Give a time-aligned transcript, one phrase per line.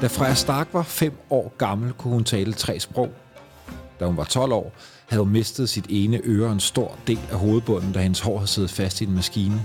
[0.00, 3.10] Da Freja Stark var fem år gammel, kunne hun tale tre sprog.
[4.00, 4.72] Da hun var 12 år,
[5.06, 8.50] havde hun mistet sit ene øre en stor del af hovedbunden, da hendes hår havde
[8.50, 9.62] siddet fast i en maskine.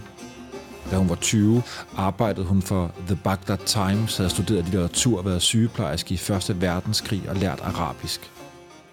[0.92, 1.64] Da hun var 20,
[1.98, 7.30] arbejdede hun for The Baghdad Times, havde studeret litteratur og været sygeplejerske i Første Verdenskrig
[7.30, 8.32] og lært arabisk.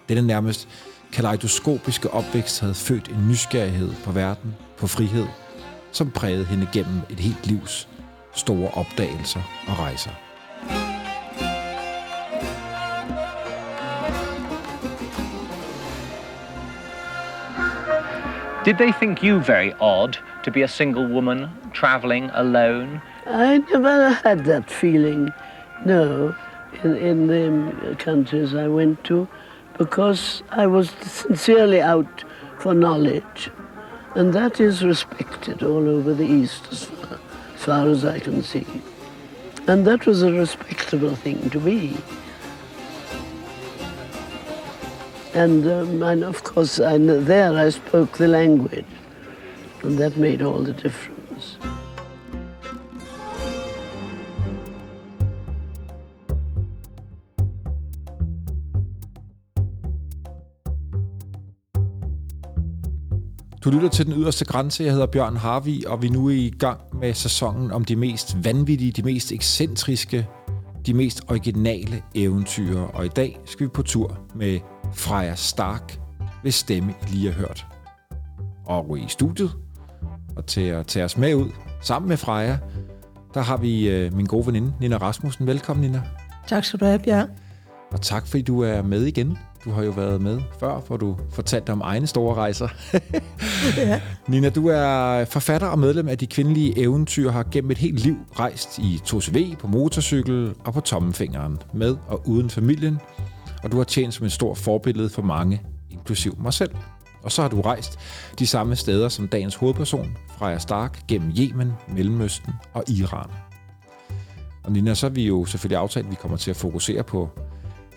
[0.09, 0.67] Denne nærmest
[1.13, 5.25] kaleidoskopiske opvækst havde født en nysgerrighed på verden, på frihed,
[5.91, 7.87] som prægede hende gennem et helt livs
[8.35, 10.26] store opdagelser og rejser.
[18.67, 23.01] Did they think you very odd to be a single woman traveling alone?
[23.25, 25.31] I never had that feeling,
[25.85, 26.35] no,
[26.83, 29.25] in, in the countries I went to,
[29.77, 32.25] because I was sincerely out
[32.59, 33.49] for knowledge.
[34.15, 37.19] And that is respected all over the East as far,
[37.55, 38.67] as far as I can see.
[39.65, 41.95] And that was a respectable thing to be.
[45.33, 48.85] And, um, and of course, I, there I spoke the language,
[49.83, 51.57] and that made all the difference.
[63.63, 64.83] Du lytter til Den Yderste Grænse.
[64.83, 68.37] Jeg hedder Bjørn Harvi, og vi er nu i gang med sæsonen om de mest
[68.43, 70.27] vanvittige, de mest ekscentriske,
[70.85, 72.79] de mest originale eventyr.
[72.79, 74.59] Og i dag skal vi på tur med
[74.93, 75.99] Freja Stark,
[76.41, 77.65] hvis stemme I lige har hørt.
[78.65, 79.51] Og i studiet,
[80.35, 81.49] og til at tage os med ud,
[81.81, 82.57] sammen med Freja,
[83.33, 85.47] der har vi øh, min gode veninde, Nina Rasmussen.
[85.47, 86.01] Velkommen, Nina.
[86.47, 87.29] Tak skal du have, Bjørn.
[87.91, 89.37] Og tak, fordi du er med igen.
[89.65, 92.67] Du har jo været med før, hvor du fortalte om egne store rejser.
[93.77, 94.01] ja.
[94.27, 98.17] Nina, du er forfatter og medlem af De Kvindelige Eventyr, har gennem et helt liv
[98.39, 102.99] rejst i 2CV, på motorcykel og på tommefingeren, med og uden familien,
[103.67, 106.71] og du har tjent som en stor forbillede for mange, inklusiv mig selv.
[107.23, 107.99] Og så har du rejst
[108.39, 113.29] de samme steder som dagens hovedperson, Freja Stark, gennem Yemen, Mellemøsten og Iran.
[114.63, 117.29] Og Nina, så er vi jo selvfølgelig aftalt, at vi kommer til at fokusere på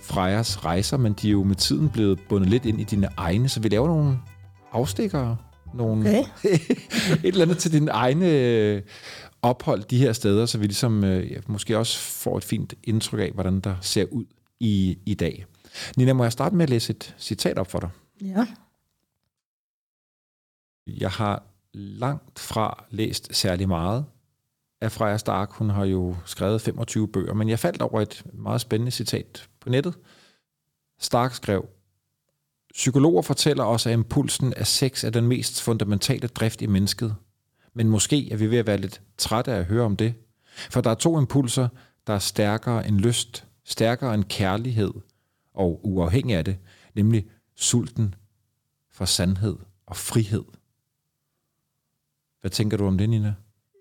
[0.03, 3.49] Frejas rejser, men de er jo med tiden blevet bundet lidt ind i dine egne,
[3.49, 4.19] så vi laver nogle
[4.73, 5.37] afstikkere,
[5.75, 6.25] nogle, okay.
[7.25, 8.83] et eller andet til dine egne øh,
[9.43, 13.31] ophold de her steder, så vi ligesom øh, måske også får et fint indtryk af,
[13.35, 14.25] hvordan der ser ud
[14.61, 15.47] i, i dag.
[15.97, 17.91] Nina, må jeg starte med at læse et citat op for dig?
[18.21, 18.47] Ja.
[20.87, 21.43] Jeg har
[21.73, 24.05] langt fra læst særlig meget
[24.81, 25.53] af Freja Stark.
[25.53, 29.69] Hun har jo skrevet 25 bøger, men jeg faldt over et meget spændende citat på
[29.69, 29.95] nettet.
[30.99, 31.69] Stark skrev,
[32.75, 37.17] Psykologer fortæller os, at impulsen af sex er den mest fundamentale drift i mennesket.
[37.75, 40.15] Men måske er vi ved at være lidt trætte af at høre om det.
[40.71, 41.69] For der er to impulser,
[42.07, 44.91] der er stærkere end lyst, stærkere end kærlighed
[45.61, 46.57] og uafhængig af det,
[46.95, 47.27] nemlig
[47.57, 48.15] sulten
[48.93, 49.57] for sandhed
[49.87, 50.45] og frihed.
[52.41, 53.35] Hvad tænker du om det, Nina?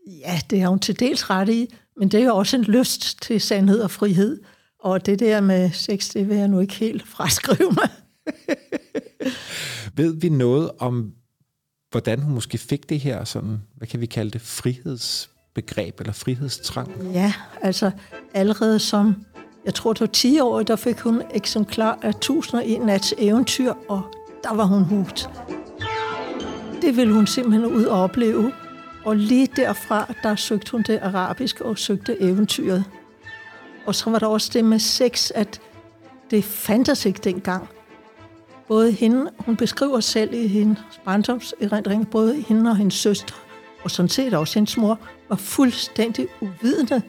[0.08, 3.22] Ja, det er hun til dels ret i, men det er jo også en lyst
[3.22, 4.42] til sandhed og frihed.
[4.80, 7.90] Og det der med sex, det vil jeg nu ikke helt fraskrive mig.
[9.98, 11.14] Ved vi noget om,
[11.92, 17.12] hvordan hun måske fik det her, sådan, hvad kan vi kalde det, frihedsbegreb eller frihedstrang?
[17.14, 17.92] Ja, altså
[18.34, 19.26] allerede som,
[19.66, 24.02] jeg tror det var 10 år, der fik hun eksemplar af 1001 nats eventyr, og
[24.44, 25.30] der var hun hugt.
[26.82, 28.52] Det ville hun simpelthen ud og opleve.
[29.06, 32.86] Og lige derfra, der søgte hun det arabiske og søgte eventyret.
[33.86, 35.62] Og så var der også det med sex, at
[36.32, 37.70] det fandtes ikke dengang.
[38.68, 43.36] Både hende, hun beskriver selv i hendes barndomserindring, både hende og hendes søster,
[43.84, 45.00] og sådan set også hendes mor,
[45.30, 47.02] var fuldstændig uvidende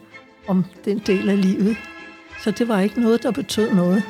[0.47, 1.77] om den del af livet.
[2.43, 4.03] Så det var ikke noget, der betød noget.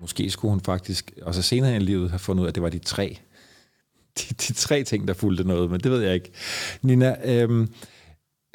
[0.00, 2.68] Måske skulle hun faktisk, også senere i livet, have fundet ud af, at det var
[2.68, 3.18] de tre,
[4.18, 6.30] de, de tre ting, der fulgte noget, men det ved jeg ikke.
[6.82, 7.66] Nina, øh,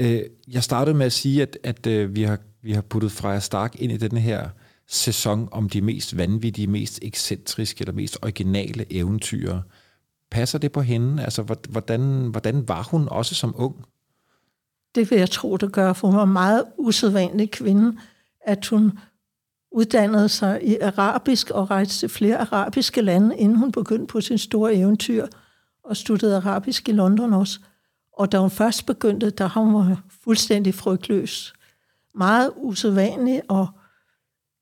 [0.02, 3.40] øh, jeg startede med at sige, at, at øh, vi, har, vi har puttet Freja
[3.40, 4.50] Stark ind i den her
[4.88, 9.60] sæson om de mest vanvittige, mest ekscentriske eller mest originale eventyr.
[10.32, 11.24] Passer det på hende?
[11.24, 13.86] Altså, hvordan, hvordan var hun også som ung?
[14.96, 17.98] Det vil jeg tro, det gør, for hun var en meget usædvanlig kvinde,
[18.42, 19.00] at hun
[19.72, 24.38] uddannede sig i arabisk og rejste til flere arabiske lande, inden hun begyndte på sin
[24.38, 25.28] store eventyr
[25.84, 27.60] og studerede arabisk i London også.
[28.14, 31.54] Og da hun først begyndte, der hun var fuldstændig frygtløs.
[32.16, 33.68] Meget usædvanlig og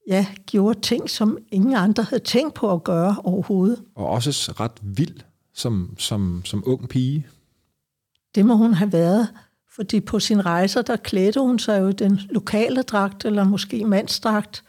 [0.07, 3.83] ja, gjorde ting, som ingen andre havde tænkt på at gøre overhovedet.
[3.95, 5.19] Og også ret vild
[5.53, 7.27] som, som, som ung pige.
[8.35, 9.27] Det må hun have været,
[9.75, 14.63] Fordi på sine rejser, der klædte hun sig jo den lokale dragt, eller måske mandsdragt,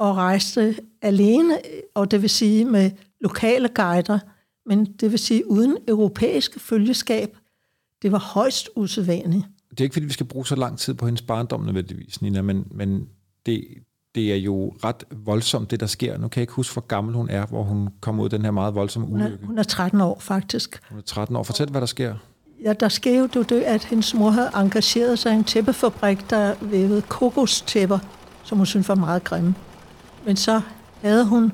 [0.00, 1.58] og rejste alene,
[1.94, 2.90] og det vil sige med
[3.20, 4.18] lokale guider,
[4.66, 7.36] men det vil sige uden europæiske følgeskab.
[8.02, 9.44] Det var højst usædvanligt.
[9.70, 12.42] Det er ikke, fordi vi skal bruge så lang tid på hendes barndom nødvendigvis, Nina,
[12.42, 13.08] men, men
[13.46, 13.64] det,
[14.14, 16.18] det er jo ret voldsomt, det der sker.
[16.18, 18.42] Nu kan jeg ikke huske, hvor gammel hun er, hvor hun kommer ud af den
[18.42, 19.46] her meget voldsomme Hun er, ulykke.
[19.46, 20.82] hun er 13 år, faktisk.
[20.90, 21.42] Hun er 13 år.
[21.42, 22.14] Fortæl, hvad der sker.
[22.64, 26.54] Ja, der sker jo det, at hendes mor havde engageret sig i en tæppefabrik, der
[26.60, 27.98] vævede kokostæpper,
[28.44, 29.54] som hun syntes var meget grimme.
[30.26, 30.60] Men så
[31.02, 31.52] havde hun,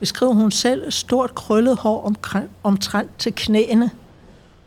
[0.00, 3.90] beskrev hun selv, stort krøllet hår omkring, omtrent til knæene.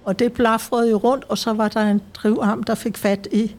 [0.06, 3.56] Og det blafrede jo rundt, og så var der en drivarm, der fik fat i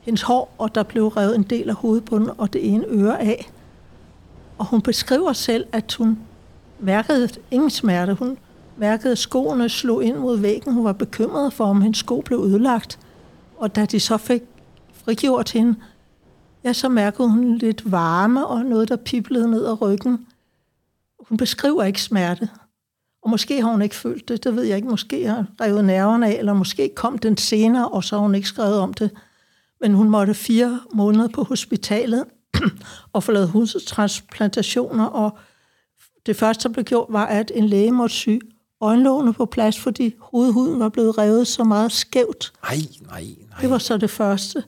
[0.00, 3.50] hendes hår, og der blev revet en del af hovedbunden og det ene øre af.
[4.58, 6.18] Og hun beskriver selv, at hun
[6.80, 8.14] mærkede ingen smerte.
[8.14, 8.38] Hun
[8.76, 10.74] mærkede, at skoene slog ind mod væggen.
[10.74, 12.98] Hun var bekymret for, om hendes sko blev ødelagt.
[13.56, 14.42] Og da de så fik
[14.92, 15.74] frigjort hende,
[16.64, 20.26] ja, så mærkede hun lidt varme og noget, der piblede ned ad ryggen.
[21.28, 22.48] Hun beskriver ikke smerte.
[23.22, 24.88] Og måske har hun ikke følt det, det ved jeg ikke.
[24.88, 28.34] Måske har hun revet nerverne af, eller måske kom den senere, og så har hun
[28.34, 29.10] ikke skrevet om det.
[29.80, 32.24] Men hun måtte fire måneder på hospitalet
[33.12, 35.38] og få lavet hudtransplantationer, og
[36.26, 38.38] det første, der blev gjort, var, at en læge måtte sy
[38.82, 42.52] øjenlågene på plads, fordi hovedhuden var blevet revet så meget skævt.
[42.62, 43.60] Nej, nej, nej.
[43.60, 44.64] Det var så det første.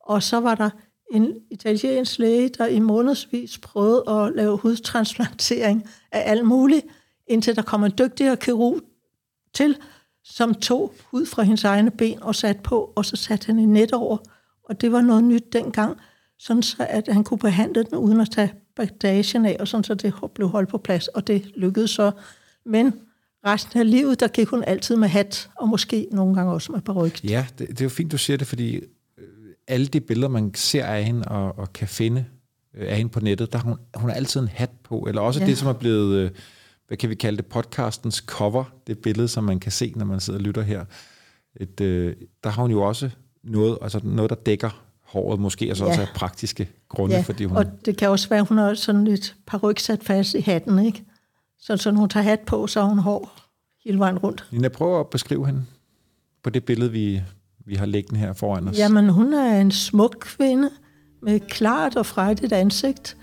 [0.00, 0.70] Og så var der
[1.10, 6.86] en italiensk læge, der i månedsvis prøvede at lave hudtransplantering af alt muligt,
[7.26, 8.80] indtil der kom en dygtigere kirurg
[9.54, 9.76] til,
[10.24, 13.72] som tog hud fra hendes egne ben og satte på, og så satte han en
[13.72, 14.16] net over.
[14.64, 15.96] Og det var noget nyt dengang,
[16.38, 19.94] sådan så at han kunne behandle den uden at tage bagagen af, og sådan så
[19.94, 22.12] det blev holdt på plads, og det lykkedes så.
[22.66, 22.92] Men
[23.46, 26.80] resten af livet, der gik hun altid med hat, og måske nogle gange også med
[26.80, 27.24] paryk.
[27.24, 28.82] Ja, det, det er jo fint, du siger det, fordi øh,
[29.68, 32.24] alle de billeder, man ser af hende og, og kan finde
[32.76, 35.40] øh, af hende på nettet, der hun, hun har altid en hat på, eller også
[35.40, 35.46] ja.
[35.46, 36.30] Det, som er blevet, øh,
[36.88, 40.20] hvad kan vi kalde det, podcastens cover, det billede, som man kan se, når man
[40.20, 40.84] sidder og lytter her.
[41.60, 41.78] Et,
[42.44, 43.10] der har hun jo også
[43.44, 45.88] noget, altså noget, der dækker håret, måske altså Ja.
[45.90, 47.56] også af praktiske grunde, Ja, fordi hun...
[47.56, 50.78] og det kan også være, at hun har sådan lidt paryk sat fast i hatten,
[50.86, 51.04] ikke?
[51.60, 53.36] Så, så når hun tager hat på, så har hun hår
[53.84, 54.48] hele vejen rundt.
[54.52, 55.64] Nina, prøv at beskrive hende
[56.42, 57.22] på det billede, vi,
[57.66, 58.78] vi har liggende her foran os.
[58.78, 60.70] Jamen, hun er en smuk kvinde
[61.22, 63.16] med klart og frejdigt ansigt,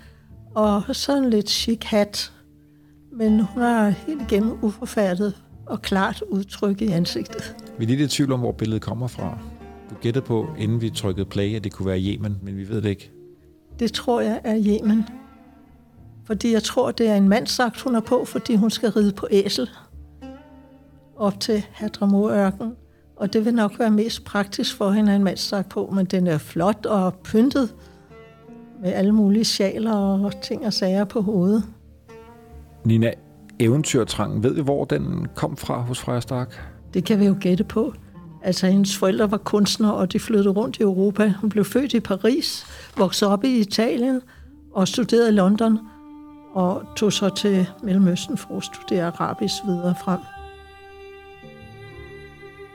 [0.54, 2.32] og sådan lidt chic hat.
[3.12, 5.34] Men hun har helt igennem uforfærdet
[5.66, 7.56] og klart udtryk i ansigtet.
[7.78, 9.38] Vi er lidt i tvivl om, hvor billedet kommer fra.
[9.90, 12.82] Du gættede på, inden vi trykkede play, at det kunne være Yemen, men vi ved
[12.82, 13.10] det ikke.
[13.78, 15.04] Det tror jeg er Yemen.
[16.28, 19.26] Fordi jeg tror, det er en mandsagt, hun er på, fordi hun skal ride på
[19.30, 19.70] æsel
[21.16, 22.72] op til Hadramurørken.
[23.16, 26.26] Og det vil nok være mest praktisk for hende at en mandsagt på, men den
[26.26, 27.74] er flot og pyntet
[28.82, 31.64] med alle mulige sjaler og ting og sager på hovedet.
[32.84, 33.12] Nina,
[33.58, 36.70] eventyrtrangen, ved vi, hvor den kom fra hos Freja Stark?
[36.94, 37.92] Det kan vi jo gætte på.
[38.42, 41.34] Altså, hendes forældre var kunstnere, og de flyttede rundt i Europa.
[41.40, 42.66] Hun blev født i Paris,
[42.96, 44.20] voksede op i Italien
[44.72, 45.78] og studerede i London,
[46.54, 50.18] og tog så til Mellemøsten for at studere arabisk videre frem.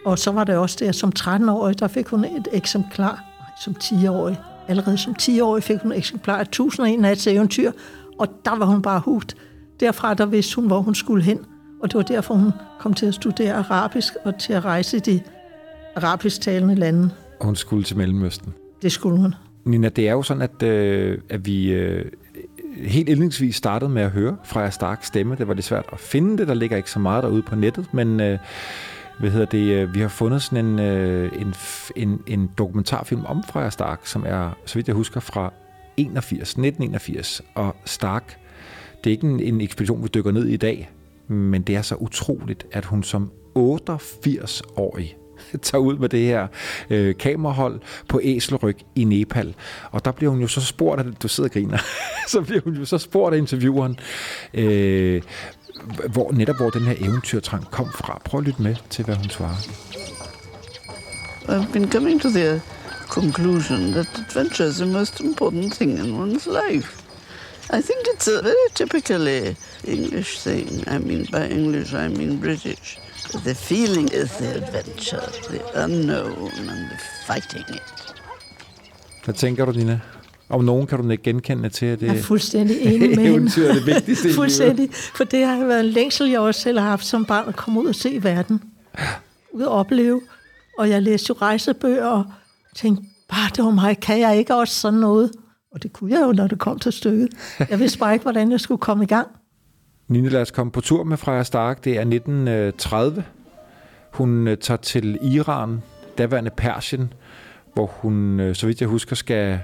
[0.06, 3.76] Og så var det også der, som 13-årig, der fik hun et eksemplar, nej, som
[3.84, 7.72] 10-årig, allerede som 10-årig fik hun et eksemplar af 1001 nats eventyr,
[8.20, 9.36] og der var hun bare hut.
[9.80, 11.40] Derfra der vidste hun, hvor hun skulle hen,
[11.82, 15.00] og det var derfor, hun kom til at studere arabisk og til at rejse i
[15.00, 15.22] de
[15.96, 17.10] arabisk talende lande.
[17.40, 18.54] Og hun skulle til Mellemøsten.
[18.82, 19.36] Det skulle hun.
[19.66, 22.06] Nina, det er jo sådan, at, øh, at vi øh,
[22.78, 25.36] helt indlægsvis startede med at høre Freja Starks stemme.
[25.36, 26.48] Det var lidt svært at finde det.
[26.48, 28.40] Der ligger ikke så meget derude på nettet, men øh,
[29.20, 31.54] hvad hedder det, øh, vi har fundet sådan en, øh, en,
[31.96, 35.54] en, en dokumentarfilm om Freja Stark, som er, så vidt jeg husker, fra
[35.98, 37.42] 81, 1981.
[37.56, 38.38] Og Stark,
[39.04, 40.90] det er ikke en, en ekspedition, vi dykker ned i i dag,
[41.28, 45.18] men det er så utroligt, at hun som 88-årig
[45.62, 46.48] tager ud med det her
[46.90, 49.56] øh, kamerahold på æselryg i Nepal.
[49.92, 51.78] Og der bliver hun jo så spurgt, at du sidder og griner,
[52.28, 54.00] så bliver hun jo så spurgt af intervieweren,
[54.54, 55.22] øh,
[56.10, 58.22] hvor, netop hvor den her eventyrtrang kom fra.
[58.26, 59.56] Prøv at lytte med til, hvad hun svarer.
[61.48, 62.62] I've been coming to the
[63.10, 67.04] conclusion that adventure is the most important thing in one's life.
[67.70, 69.56] I think it's a very typically
[69.86, 70.84] English thing.
[70.88, 72.98] I mean, by English, I mean British.
[73.34, 76.98] The feeling is the adventure, the unknown, and the
[77.28, 78.14] fighting it.
[79.26, 80.00] Hvad tænker du, Nina?
[80.50, 83.26] Om nogen kan du ikke genkende til, at det Jeg er fuldstændig enig med hende.
[83.30, 84.34] eventyr er det vigtigste i.
[84.34, 84.90] Fuldstændig.
[85.16, 87.82] For det har været en længsel, jeg også selv har haft som barn, at komme
[87.82, 88.62] ud og se verden.
[89.54, 90.22] Ud og opleve.
[90.78, 92.26] Og jeg læste jo rejsebøger og
[92.76, 95.32] tænkte, bare det var mig, kan jeg ikke også sådan noget?
[95.72, 97.30] Og det kunne jeg jo, når det kom til stykket.
[97.70, 99.28] Jeg vidste bare ikke, hvordan jeg skulle komme i gang.
[100.08, 101.84] Nina, lad os komme på tur med Freja Stark.
[101.84, 103.24] Det er 1930.
[104.14, 105.82] Hun øh, tager til Iran,
[106.18, 107.14] daværende Persien,
[107.74, 109.60] hvor hun, øh, så vidt jeg husker, skal,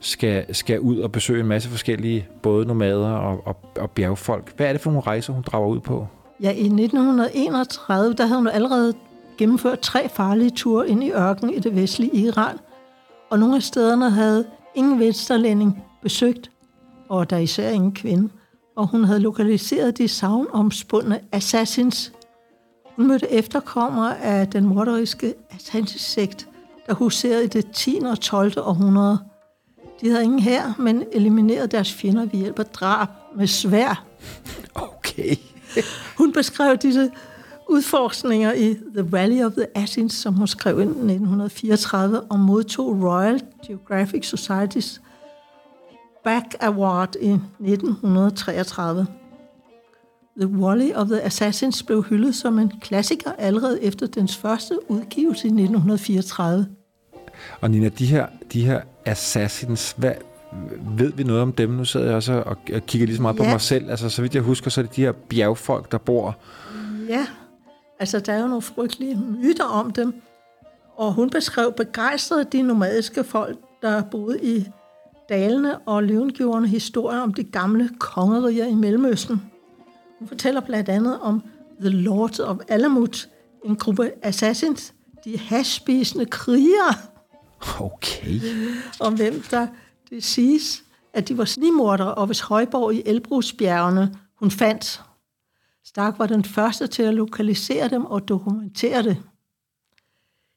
[0.00, 4.56] skal, skal ud og besøge en masse forskellige både nomader og, og, og bjergfolk.
[4.56, 6.06] Hvad er det for nogle rejser, hun drager ud på?
[6.42, 8.94] Ja, i 1931, der havde hun allerede
[9.38, 12.56] gennemført tre farlige ture ind i ørkenen i det vestlige Iran.
[13.30, 16.50] Og nogle af stederne havde ingen vesterlænding besøgt,
[17.08, 18.28] og der især ingen kvinde.
[18.76, 22.12] Og hun havde lokaliseret de savnomspundne assassins.
[22.96, 26.48] Hun mødte efterkommere af den morderiske Assassins-sekt,
[26.86, 27.98] der huserede i det 10.
[28.04, 28.52] og 12.
[28.56, 29.18] århundrede.
[30.00, 34.04] De havde ingen her, men elimineret deres fjender ved hjælp af drab med svær.
[34.74, 35.36] Okay.
[36.18, 37.10] Hun beskrev disse
[37.68, 43.42] udforskninger i The Valley of the Assassins, som hun skrev i 1934, og modtog Royal
[43.66, 45.00] Geographic Society's
[46.26, 49.06] Back Award i 1933.
[50.40, 55.46] The Valley of the Assassins blev hyldet som en klassiker allerede efter dens første udgivelse
[55.46, 56.66] i 1934.
[57.60, 60.12] Og Nina, de her, de her assassins, hvad,
[60.98, 61.70] ved vi noget om dem?
[61.70, 63.42] Nu sidder jeg også og, og kigger lige så meget ja.
[63.42, 63.90] på mig selv.
[63.90, 66.36] Altså, så vidt jeg husker, så er det de her bjergfolk, der bor...
[67.08, 67.26] Ja,
[67.98, 70.14] altså der er jo nogle frygtelige myter om dem.
[70.96, 74.66] Og hun beskrev begejstret de nomadiske folk, der boede i
[75.28, 79.42] dalene og løvengjordende historier om de gamle kongeriger i Mellemøsten.
[80.18, 81.42] Hun fortæller blandt andet om
[81.80, 83.28] The Lords of Alamut,
[83.64, 86.94] en gruppe assassins, de hashspisende krigere,
[87.80, 88.40] Okay.
[89.00, 89.66] om hvem der
[90.10, 95.02] det siges, at de var snimordere og hvis Højborg i Elbrugsbjergene hun fandt.
[95.84, 99.16] Stark var den første til at lokalisere dem og dokumentere det.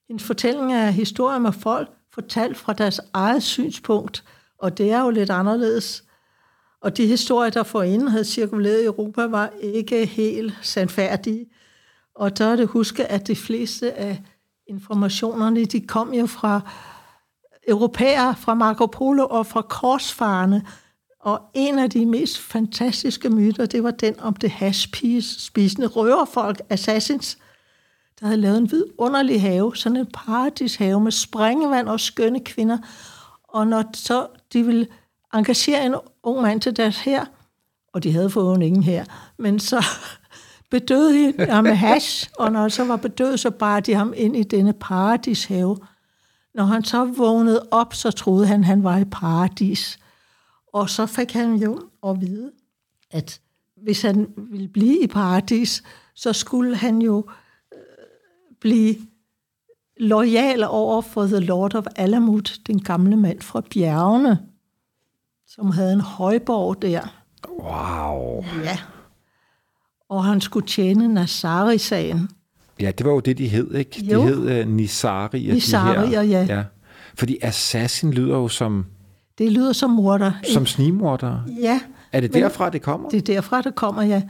[0.08, 4.24] Hendes fortælling er historier med folk, fortalt fra deres eget synspunkt,
[4.62, 6.04] og det er jo lidt anderledes.
[6.82, 11.46] Og de historier, der forinden havde cirkuleret i Europa, var ikke helt sandfærdige.
[12.16, 14.22] Og der er det huske, at de fleste af
[14.68, 16.62] informationerne, de kom jo fra
[17.68, 20.66] europæere, fra Marco Polo og fra korsfarerne.
[21.20, 26.62] Og en af de mest fantastiske myter, det var den om det hashpis, spisende røverfolk,
[26.70, 27.38] assassins,
[28.20, 32.78] der havde lavet en vidunderlig have, sådan en paradishave med springevand og skønne kvinder.
[33.44, 34.88] Og når så de ville
[35.34, 37.25] engagere en ung mand til deres her,
[37.94, 39.06] og de havde fået ingen her,
[39.38, 39.86] men så
[40.72, 44.13] bedøvede de ham med hash, og når han så var bedøvet, så bar de ham
[44.15, 45.77] ind i denne paradishave.
[46.53, 50.00] Når han så vågnede op, så troede han, han var i paradis.
[50.74, 52.51] Og så fik han jo at vide,
[53.12, 53.41] at
[53.75, 55.84] hvis han ville blive i paradis,
[56.15, 57.29] så skulle han jo
[57.74, 57.79] øh,
[58.60, 58.96] blive
[60.00, 64.39] lojal over for The Lord of Alamut, den gamle mand fra bjergene,
[65.48, 67.01] som havde en højborg der.
[67.50, 68.46] Wow.
[68.63, 68.77] Ja.
[70.10, 72.29] Og han skulle tjene Nasari-sagen.
[72.79, 74.06] Ja, det var jo det, de hed, ikke?
[74.06, 74.22] Jo.
[74.22, 75.51] De hed uh, Nisari.
[75.53, 76.46] Nisarier, ja.
[76.50, 76.63] ja.
[77.15, 78.86] Fordi assassin lyder jo som,
[79.38, 80.32] Det lyder som morder.
[80.53, 81.44] som snimordere.
[81.62, 81.79] Ja.
[82.12, 83.10] Er det derfra, det kommer?
[83.10, 84.22] Det er derfra, det kommer, ja.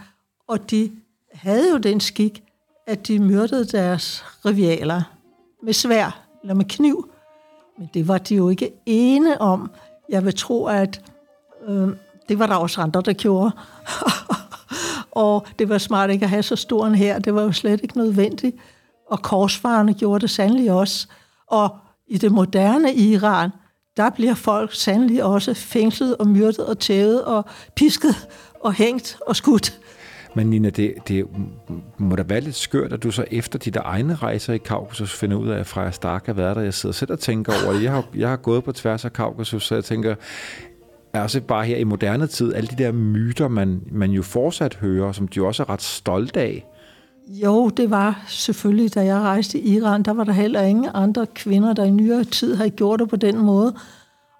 [0.47, 0.91] Og de
[1.33, 2.43] havde jo den skik,
[2.87, 5.01] at de myrdede deres rivaler
[5.63, 7.09] med svær eller med kniv.
[7.77, 9.71] Men det var de jo ikke ene om.
[10.09, 11.01] Jeg vil tro, at
[11.67, 11.87] øh,
[12.29, 13.51] det var der også andre, der gjorde.
[15.11, 17.19] og det var smart ikke at have så stor en her.
[17.19, 18.55] Det var jo slet ikke nødvendigt.
[19.09, 21.07] Og korsfarerne gjorde det sandelig også.
[21.47, 23.49] Og i det moderne Iran,
[23.97, 28.27] der bliver folk sandelig også fængslet og myrdet og tævet og pisket
[28.59, 29.79] og hængt og skudt.
[30.35, 31.25] Men Nina, det, det
[31.97, 35.13] må da være lidt skørt, at du så efter de der egne rejser i Kaukasus
[35.13, 36.61] finder ud af, at Freja Stark har været der.
[36.61, 37.83] Jeg sidder selv og tænker over det.
[37.83, 40.15] Jeg har, jeg har gået på tværs af Kaukasus, så jeg tænker,
[41.13, 44.75] er også bare her i moderne tid, alle de der myter, man, man jo fortsat
[44.75, 46.65] hører, som de jo også er ret stolte af.
[47.27, 51.25] Jo, det var selvfølgelig, da jeg rejste i Iran, der var der heller ingen andre
[51.27, 53.75] kvinder, der i nyere tid havde gjort det på den måde.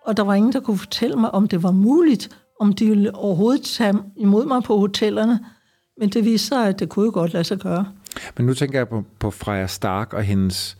[0.06, 2.30] Og der var ingen, der kunne fortælle mig, om det var muligt,
[2.60, 5.40] om de ville overhovedet tage imod mig på hotellerne.
[6.00, 7.86] Men det viste sig, at det kunne jo godt lade sig gøre.
[8.38, 10.78] Men nu tænker jeg på, på Freja Stark og hendes...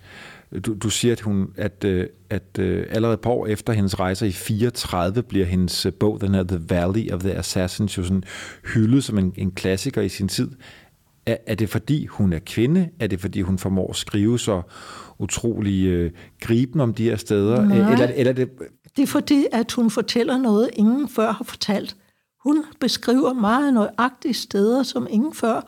[0.66, 4.00] Du, du siger, at, hun, at, øh, at øh, allerede et par år efter hendes
[4.00, 8.04] rejser i 34 bliver hendes øh, bog, den her The Valley of the Assassins, jo
[8.04, 8.24] sådan
[8.74, 10.52] hyldet som en, en klassiker i sin tid.
[11.26, 12.90] Er, er det fordi, hun er kvinde?
[13.00, 14.62] Er det fordi, hun formår at skrive så
[15.20, 16.12] utrolig øh,
[16.42, 17.66] griben om de her steder?
[17.66, 17.92] Nej.
[17.92, 18.50] Eller, eller er det...
[18.96, 21.96] Det er fordi, at hun fortæller noget, ingen før har fortalt.
[22.50, 25.62] Hun beskriver meget nøjagtige steder, som ingen før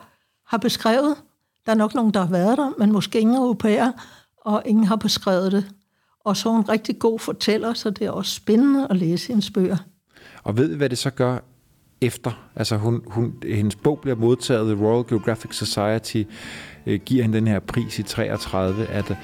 [0.46, 1.16] har beskrevet.
[1.66, 3.92] Der er nok nogen, der har været der, men måske ingen europæer.
[4.44, 5.70] og ingen har beskrevet det.
[6.20, 9.50] Og så er hun rigtig god fortæller, så det er også spændende at læse hendes
[9.50, 9.76] bøger.
[10.42, 11.38] Og ved I, hvad det så gør
[12.00, 12.48] efter?
[12.56, 16.22] Altså hun, hun, hendes bog bliver modtaget, The Royal Geographic Society
[16.86, 18.84] øh, giver hende den her pris i 33.
[18.84, 19.16] Er det,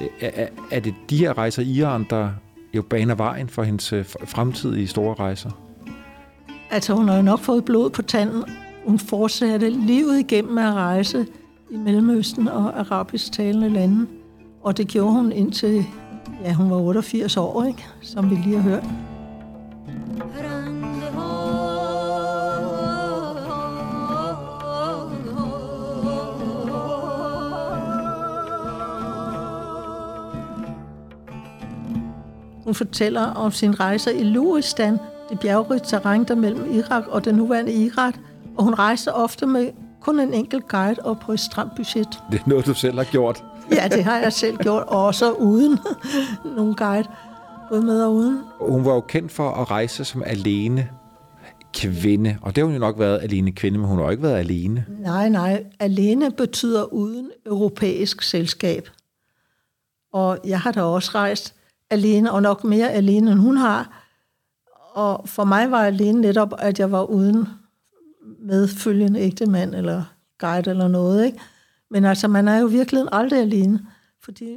[0.00, 2.30] øh, er, er det de her rejser i Iran, der
[2.74, 5.50] jo baner vejen for hendes øh, fremtidige store rejser?
[6.72, 8.44] Altså hun har jo nok fået blod på tanden.
[8.86, 11.26] Hun fortsatte livet igennem at rejse
[11.70, 14.06] i Mellemøsten og arabisk talende lande.
[14.62, 15.84] Og det gjorde hun indtil,
[16.44, 17.86] ja, hun var 88 år, ikke?
[18.00, 18.84] som vi lige har hørt.
[32.64, 34.98] Hun fortæller om sin rejser i Luristan,
[35.32, 38.14] det bjergrige terræn der mellem Irak og det nuværende Irak,
[38.56, 39.70] og hun rejste ofte med
[40.00, 42.08] kun en enkelt guide og på et stramt budget.
[42.32, 43.44] Det er noget, du selv har gjort.
[43.70, 45.78] ja, det har jeg selv gjort, også uden
[46.56, 47.08] nogen guide,
[47.68, 48.40] både med og uden.
[48.60, 50.88] Hun var jo kendt for at rejse som alene
[51.74, 54.22] kvinde, og det har hun jo nok været alene kvinde, men hun har jo ikke
[54.22, 54.84] været alene.
[54.98, 55.64] Nej, nej.
[55.80, 58.88] Alene betyder uden europæisk selskab.
[60.12, 61.54] Og jeg har da også rejst
[61.90, 64.01] alene, og nok mere alene, end hun har.
[64.94, 67.48] Og for mig var alene netop, at jeg var uden
[68.40, 70.04] medfølgende ægte mand, eller
[70.38, 71.26] guide eller noget.
[71.26, 71.38] Ikke?
[71.90, 73.80] Men altså, man er jo virkelig aldrig alene.
[74.22, 74.56] Fordi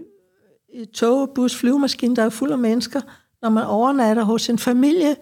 [0.74, 3.02] i tog, bus, flyvemaskine, der er fuld af mennesker.
[3.42, 5.16] Når man overnatter hos sin familie,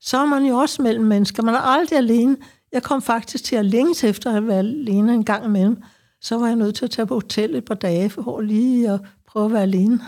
[0.00, 1.42] så er man jo også mellem mennesker.
[1.42, 2.36] Man er aldrig alene.
[2.72, 5.82] Jeg kom faktisk til at længes efter at være alene en gang imellem.
[6.20, 9.00] Så var jeg nødt til at tage på hotel et par dage for lige at
[9.26, 10.00] prøve at være alene.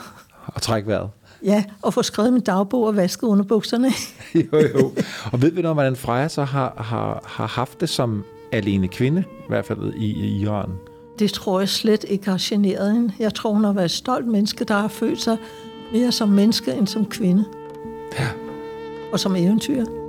[0.47, 1.11] Og trække vejret.
[1.45, 3.91] Ja, og få skrevet min dagbog og vasket under bukserne.
[4.53, 4.93] jo, jo.
[5.33, 9.25] Og ved vi noget, hvordan Freja så har, har, har haft det som alene kvinde,
[9.39, 10.71] i hvert fald i, i Iran?
[11.19, 13.13] Det tror jeg slet ikke har generet hende.
[13.19, 15.37] Jeg tror, hun har været et stolt menneske, der har følt sig
[15.93, 17.45] mere som menneske end som kvinde.
[18.19, 18.29] Ja.
[19.13, 20.02] Og som eventyr.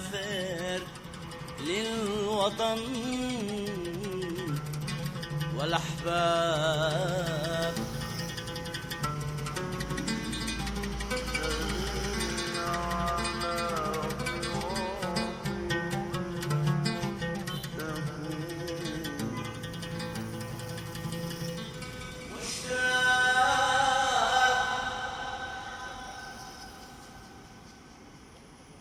[0.00, 0.80] المسافر
[1.60, 2.78] للوطن
[5.58, 7.10] والأحباب.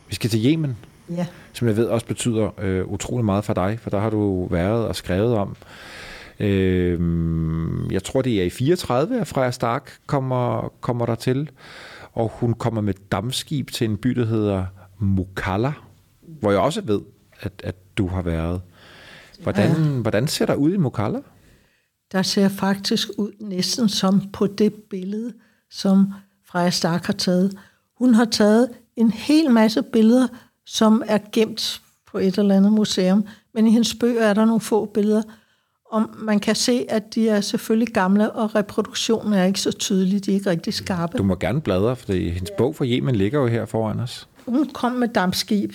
[0.08, 0.78] Vi skal til Yemen,
[1.10, 1.26] Ja.
[1.54, 4.88] som jeg ved også betyder øh, utrolig meget for dig, for der har du været
[4.88, 5.56] og skrevet om.
[6.40, 7.00] Øh,
[7.92, 11.50] jeg tror, det er i 34, at Freja Stark kommer, kommer der til,
[12.14, 14.66] og hun kommer med dammskib til en by, der hedder
[15.00, 15.74] Mukalla,
[16.22, 17.02] hvor jeg også ved,
[17.40, 18.62] at, at du har været.
[19.44, 20.02] Hvordan, ja.
[20.02, 21.20] hvordan ser der ud i Mukalla?
[22.12, 25.34] Der ser faktisk ud næsten som på det billede,
[25.72, 26.14] som
[26.46, 27.58] Freja Stark har taget.
[27.98, 30.28] Hun har taget en hel masse billeder,
[30.72, 34.62] som er gemt på et eller andet museum, men i hendes bøger er der nogle
[34.62, 35.22] få billeder,
[35.92, 40.26] og man kan se, at de er selvfølgelig gamle, og reproduktionen er ikke så tydelig,
[40.26, 41.18] de er ikke rigtig skarpe.
[41.18, 44.28] Du må gerne bladre, for hendes bog for Yemen ligger jo her foran os.
[44.46, 45.74] Hun kom med dampskib,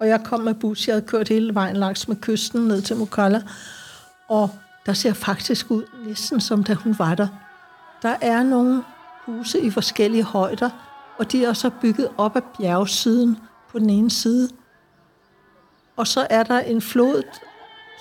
[0.00, 0.88] og jeg kom med bus.
[0.88, 3.42] Jeg havde kørt hele vejen langs med kysten ned til Mukalla,
[4.28, 4.50] og
[4.86, 7.28] der ser faktisk ud næsten som da hun var der.
[8.02, 8.82] Der er nogle
[9.26, 10.70] huse i forskellige højder,
[11.18, 13.38] og de er så bygget op af bjergsiden
[13.72, 14.48] på den ene side.
[15.96, 17.22] Og så er der en flod,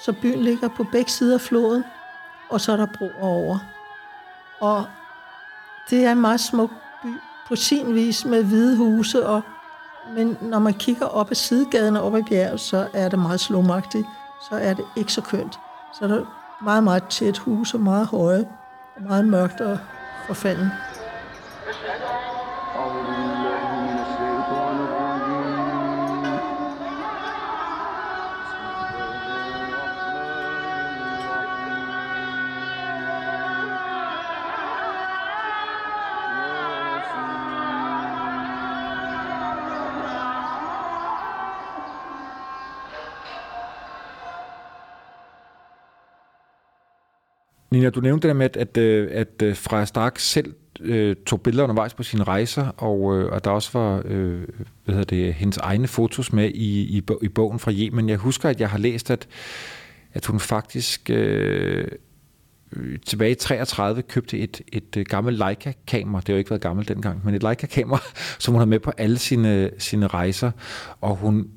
[0.05, 1.83] så byen ligger på begge sider af floden,
[2.49, 3.59] og så er der broer over.
[4.59, 4.85] Og
[5.89, 6.69] det er en meget smuk
[7.03, 7.07] by
[7.47, 9.41] på sin vis med hvide huse, og,
[10.15, 13.39] men når man kigger op ad sidegaden og op ad bjerget, så er det meget
[13.39, 14.07] slumagtigt.
[14.49, 15.59] Så er det ikke så kønt.
[15.93, 16.25] Så er der
[16.63, 18.47] meget, meget tæt huse, meget høje,
[18.95, 19.79] og meget mørkt og
[20.27, 20.71] forfalden.
[47.87, 51.15] Nina, du nævnte det der med, at, at, øh, at, øh, Freja Stark selv øh,
[51.25, 54.41] tog billeder undervejs på sine rejser, og, øh, og der også var øh,
[54.85, 58.09] hvad hedder det, hendes egne fotos med i, i, i bogen fra Yemen.
[58.09, 59.27] Jeg husker, at jeg har læst, at,
[60.13, 61.87] at hun faktisk øh,
[63.05, 66.21] tilbage i 33 købte et, et øh, gammelt Leica-kamera.
[66.21, 68.01] Det har jo ikke været gammelt dengang, men et Leica-kamera,
[68.39, 70.51] som hun havde med på alle sine, sine rejser.
[71.01, 71.47] Og hun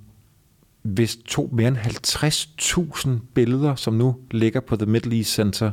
[0.82, 5.70] hvis tog mere end 50.000 billeder, som nu ligger på The Middle East Center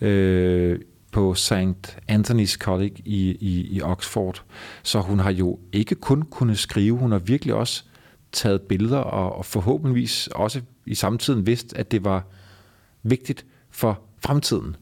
[0.00, 0.78] øh,
[1.12, 1.52] på St.
[2.10, 4.42] Anthony's College i, i, i Oxford.
[4.82, 7.84] Så hun har jo ikke kun kunnet skrive, hun har virkelig også
[8.32, 12.26] taget billeder, og, og forhåbentligvis også i samtiden vidst, at det var
[13.02, 14.76] vigtigt for fremtiden.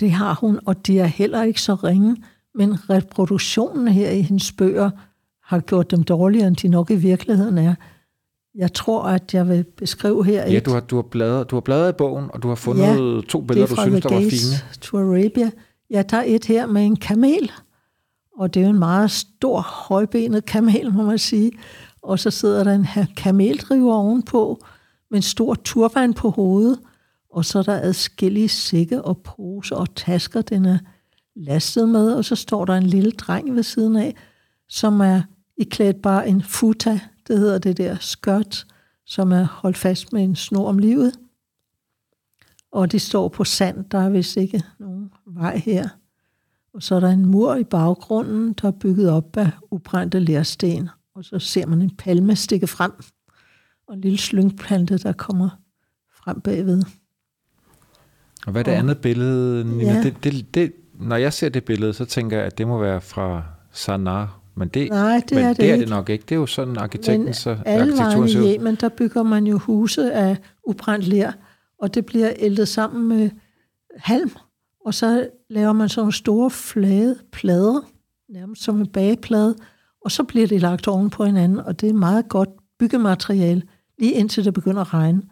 [0.00, 2.16] Det har hun, og det er heller ikke så ringe,
[2.54, 4.90] men reproduktionen her i hendes bøger
[5.42, 7.74] har gjort dem dårligere, end de nok i virkeligheden er.
[8.56, 11.60] Jeg tror, at jeg vil beskrive her Ja, du har, du har, bladret, du har
[11.60, 14.80] bladret i bogen, og du har fundet ja, to billeder, du synes, der var fine.
[14.80, 15.50] to Arabia.
[15.90, 17.52] Ja, der er et her med en kamel,
[18.38, 21.52] og det er jo en meget stor, højbenet kamel, må man sige.
[22.02, 24.64] Og så sidder der en her kameldriver ovenpå,
[25.10, 26.78] med en stor turban på hovedet,
[27.32, 30.78] og så er der adskillige sække og poser og tasker, den er
[31.36, 34.14] lastet med, og så står der en lille dreng ved siden af,
[34.68, 35.22] som er
[35.56, 38.66] i klædt bare en futa, det hedder det der skørt,
[39.06, 41.12] som er holdt fast med en snor om livet.
[42.72, 45.88] Og de står på sand, der er vist ikke nogen vej her.
[46.74, 50.88] Og så er der en mur i baggrunden, der er bygget op af ubrændte lærsten.
[51.14, 52.92] Og så ser man en palme stikke frem,
[53.88, 55.48] og en lille slyngplante, der kommer
[56.14, 56.82] frem bagved.
[58.46, 59.92] Og hvad er det og, andet billede, Nina?
[59.92, 60.02] Ja.
[60.02, 63.00] Det, det, det, når jeg ser det billede, så tænker jeg, at det må være
[63.00, 64.26] fra Sanaa
[64.56, 65.82] men det, Nej, det men er det, det er ikke.
[65.82, 66.22] det nok ikke.
[66.22, 68.54] Det er jo sådan arkitekten, Men så alle vejen i.
[68.54, 71.32] Yemen, der bygger man jo huse af ubrændt ler,
[71.78, 73.30] og det bliver ældet sammen med
[73.96, 74.30] halm,
[74.86, 77.80] og så laver man sådan nogle store flade plader,
[78.28, 79.56] nærmest som en bageplade,
[80.04, 83.62] og så bliver det lagt oven på hinanden, og det er meget godt byggemateriale,
[83.98, 85.22] lige indtil det begynder at regne.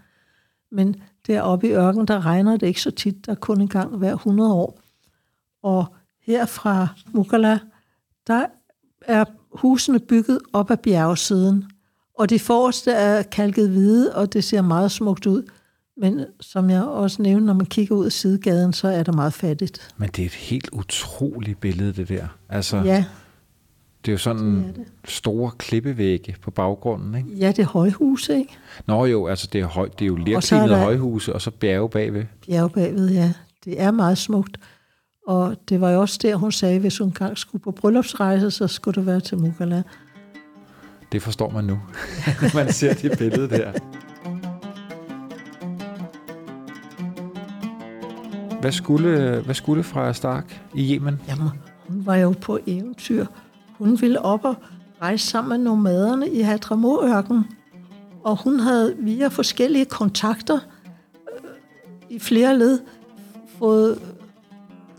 [0.73, 3.97] Men deroppe i ørken, der regner det ikke så tit, der er kun en gang
[3.97, 4.81] hver 100 år.
[5.63, 5.87] Og
[6.23, 7.59] her fra Mukalla,
[8.27, 8.47] der
[9.07, 11.65] er husene bygget op ad bjergsiden,
[12.19, 15.43] og de forreste er kalket hvide, og det ser meget smukt ud.
[15.97, 19.33] Men som jeg også nævnte, når man kigger ud af sidegaden, så er det meget
[19.33, 19.95] fattigt.
[19.97, 22.27] Men det er et helt utroligt billede, det der.
[22.49, 23.05] Altså, Ja,
[24.05, 24.85] det er jo sådan det er det.
[25.05, 27.29] store klippevægge på baggrunden, ikke?
[27.39, 28.53] ja det er højhuse, ikke?
[28.87, 32.25] Nå jo, altså det er, høj, det er jo der- højhuse, og så bjerge bagved.
[32.47, 33.33] Bjerg bagved, ja.
[33.65, 34.57] Det er meget smukt.
[35.27, 38.67] Og det var jo også der, hun sagde, hvis hun engang skulle på bryllupsrejse, så
[38.67, 39.83] skulle det være til Mukalla.
[41.13, 41.73] Det forstår man nu,
[42.43, 43.73] når man ser det billede der.
[48.61, 51.21] Hvad skulle, hvad skulle fra Stark i Yemen?
[51.29, 51.49] Jamen,
[51.89, 53.27] hun var jo på eventyr.
[53.79, 54.55] Hun ville op og
[55.03, 57.45] rejse sammen med nomaderne i Hadramaut-ørken.
[58.25, 60.59] Og hun havde via forskellige kontakter
[61.35, 61.51] øh,
[62.11, 62.79] i flere led
[63.59, 63.99] fået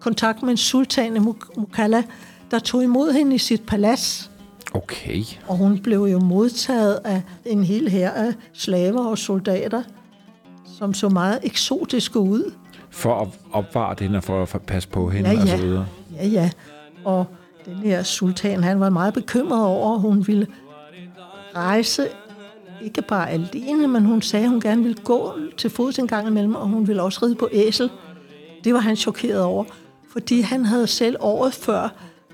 [0.05, 2.03] kontakt med en sultan Muk- Mukalla,
[2.51, 4.31] der tog imod hende i sit palads.
[4.73, 5.23] Okay.
[5.47, 9.83] Og hun blev jo modtaget af en hel her af slaver og soldater,
[10.77, 12.53] som så meget eksotiske ud.
[12.89, 15.85] For at opvare hende og for at passe på hende Ja, og så videre.
[16.15, 16.49] Ja, ja.
[17.05, 17.25] Og
[17.65, 20.47] den her sultan, han var meget bekymret over, at hun ville
[21.55, 22.07] rejse
[22.81, 26.27] ikke bare alene, men hun sagde, at hun gerne ville gå til fods en gang
[26.27, 27.89] imellem, og hun ville også ride på æsel.
[28.63, 29.63] Det var han chokeret over,
[30.15, 31.89] fordi han havde selv året før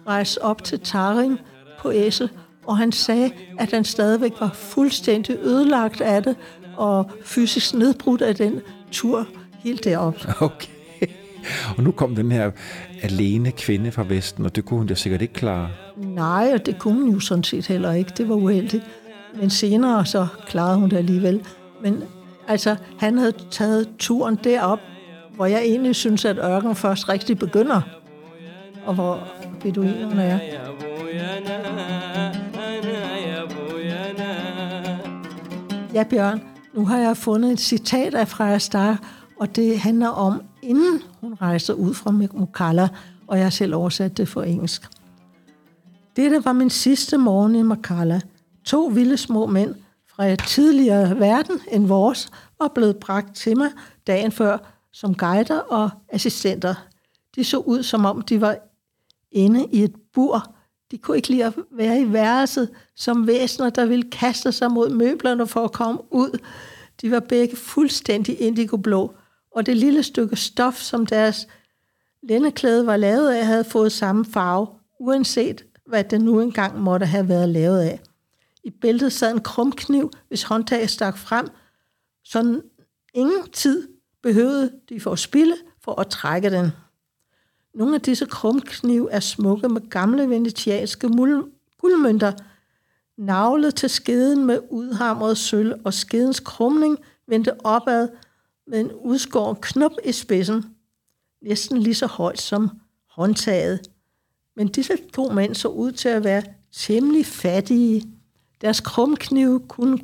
[0.08, 1.38] rejst op til Tarim
[1.80, 2.30] på æsel,
[2.66, 6.36] og han sagde, at han stadigvæk var fuldstændig ødelagt af det,
[6.78, 9.28] og fysisk nedbrudt af den tur
[9.60, 10.16] helt derop.
[10.42, 10.68] Okay.
[11.78, 12.52] Og nu kom den her
[13.02, 15.70] alene kvinde fra Vesten, og det kunne hun da sikkert ikke klare.
[15.98, 18.12] Nej, og det kunne hun jo sådan set heller ikke.
[18.18, 18.84] Det var uheldigt.
[19.40, 21.42] Men senere så klarede hun det alligevel.
[21.82, 22.04] Men
[22.48, 24.80] altså, han havde taget turen derop,
[25.42, 27.82] hvor jeg egentlig synes, at ørken først rigtig begynder,
[28.86, 29.28] og hvor
[29.62, 30.40] beduinerne er.
[35.94, 36.42] Ja, Bjørn,
[36.74, 39.00] nu har jeg fundet et citat af Freja Star,
[39.40, 42.90] og det handler om, inden hun rejste ud fra Mokalla,
[43.28, 44.88] og jeg har selv oversat det for engelsk.
[46.16, 48.22] Dette var min sidste morgen i Makala.
[48.66, 49.76] To vilde små mænd
[50.16, 53.70] fra et tidligere verden end vores var blevet bragt til mig
[54.08, 54.58] dagen før
[54.94, 56.76] som guider og assistenter.
[57.36, 58.58] De så ud, som om de var
[59.32, 60.56] inde i et bur.
[60.92, 64.90] De kunne ikke lide at være i værelset som væsener, der ville kaste sig mod
[64.90, 66.40] møblerne for at komme ud.
[67.02, 69.14] De var begge fuldstændig indigoblå,
[69.52, 71.48] og det lille stykke stof, som deres
[72.24, 74.68] lændeklæde var lavet af, havde fået samme farve,
[75.00, 78.02] uanset hvad det nu engang måtte have været lavet af.
[78.64, 81.48] I bæltet sad en krumkniv, hvis håndtaget stak frem,
[82.24, 82.62] så
[83.14, 83.88] ingen tid
[84.24, 86.72] behøvede de for at spille for at trække den.
[87.74, 91.08] Nogle af disse krumknive er smukke med gamle venetianske
[91.82, 92.32] guldmønter,
[93.18, 98.10] navlet til skeden med udhamret sølv, og skedens krumning vendte opad
[98.68, 100.66] med en udskåret knop i spidsen,
[101.42, 102.70] næsten lige så højt som
[103.10, 103.80] håndtaget.
[104.56, 108.08] Men disse to mænd så ud til at være temmelig fattige.
[108.62, 110.00] Deres krumknive kunne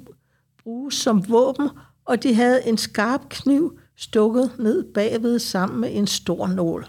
[0.63, 1.69] bruges som våben,
[2.05, 6.87] og de havde en skarp kniv stukket ned bagved sammen med en stor nål.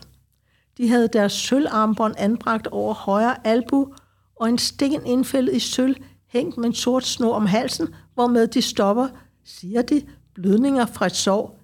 [0.77, 3.94] De havde deres sølvarmbånd anbragt over højre albu,
[4.37, 8.62] og en sten indfældet i sølv hængt med en sort snor om halsen, hvormed de
[8.62, 9.09] stopper,
[9.44, 10.03] siger de,
[10.35, 11.61] blødninger fra et sår.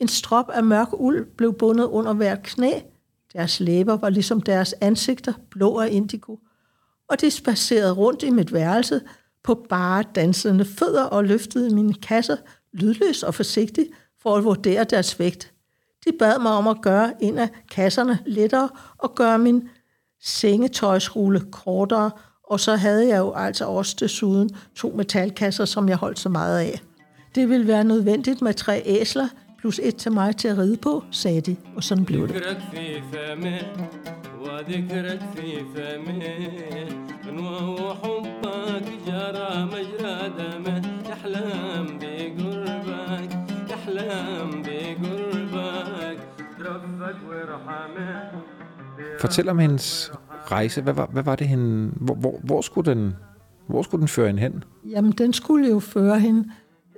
[0.00, 2.72] En strop af mørk uld blev bundet under hvert knæ.
[3.32, 6.36] Deres læber var ligesom deres ansigter, blå af indigo.
[7.08, 9.00] Og de spacerede rundt i mit værelse
[9.42, 12.36] på bare dansende fødder og løftede mine kasser
[12.72, 13.88] lydløst og forsigtigt
[14.21, 15.53] for at vurdere deres vægt.
[16.05, 19.69] De bad mig om at gøre en af kasserne lettere og gøre min
[20.21, 22.11] sengetøjsrulle kortere,
[22.43, 26.59] og så havde jeg jo altså også desuden to metalkasser, som jeg holdt så meget
[26.59, 26.81] af.
[27.35, 29.27] Det ville være nødvendigt med tre æsler,
[29.59, 32.35] plus et til mig til at ride på, sagde de, og sådan blev det.
[32.35, 33.59] ذكرك في فمه
[34.41, 36.21] وذكرك في فمه
[37.27, 43.40] غنوة وحبك جرى مجرى دمه يحلم بقربك
[43.81, 46.19] يحلم بقربك
[46.59, 48.31] ربك وارحمه
[49.19, 50.11] Fortæl om hendes
[50.51, 50.81] rejse.
[50.81, 53.13] Hvad var, hvad var det, hende, hvor, hvor, hvor, skulle den,
[53.67, 54.63] hvor skulle den føre hende hen?
[54.89, 56.51] Jamen, den skulle jo føre hende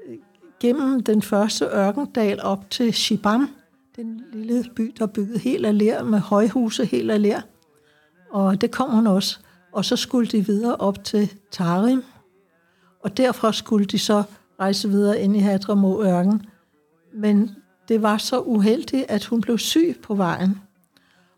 [0.08, 0.18] øh,
[0.60, 3.50] gennem den første ørkendal op til Shibam,
[3.96, 7.42] den lille by, der er bygget helt af ler, med højhuse helt af ler.
[8.32, 9.40] Og det kom hun også.
[9.72, 12.04] Og så skulle de videre op til Tarim.
[13.04, 14.24] Og derfra skulle de så
[14.60, 16.42] rejse videre ind i Hadramå ørken.
[17.15, 17.57] Men
[17.89, 20.61] det var så uheldigt, at hun blev syg på vejen.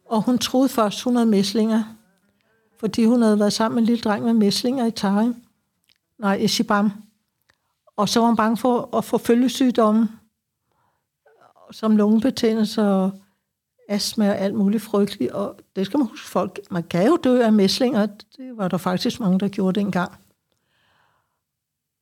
[0.04, 1.84] Og hun troede først, hun havde mæslinger,
[2.78, 5.42] fordi hun havde været sammen med en lille dreng med mæslinger i Taring.
[6.18, 6.92] Nej, i Shibam.
[7.96, 10.08] Og så var hun bange for at få følgesygdomme,
[11.70, 13.10] som lungebetændelse og
[13.88, 15.32] astma og alt muligt frygteligt.
[15.32, 18.06] Og det skal man huske, folk, man kan jo dø af mæslinger.
[18.36, 20.12] Det var der faktisk mange, der gjorde det engang.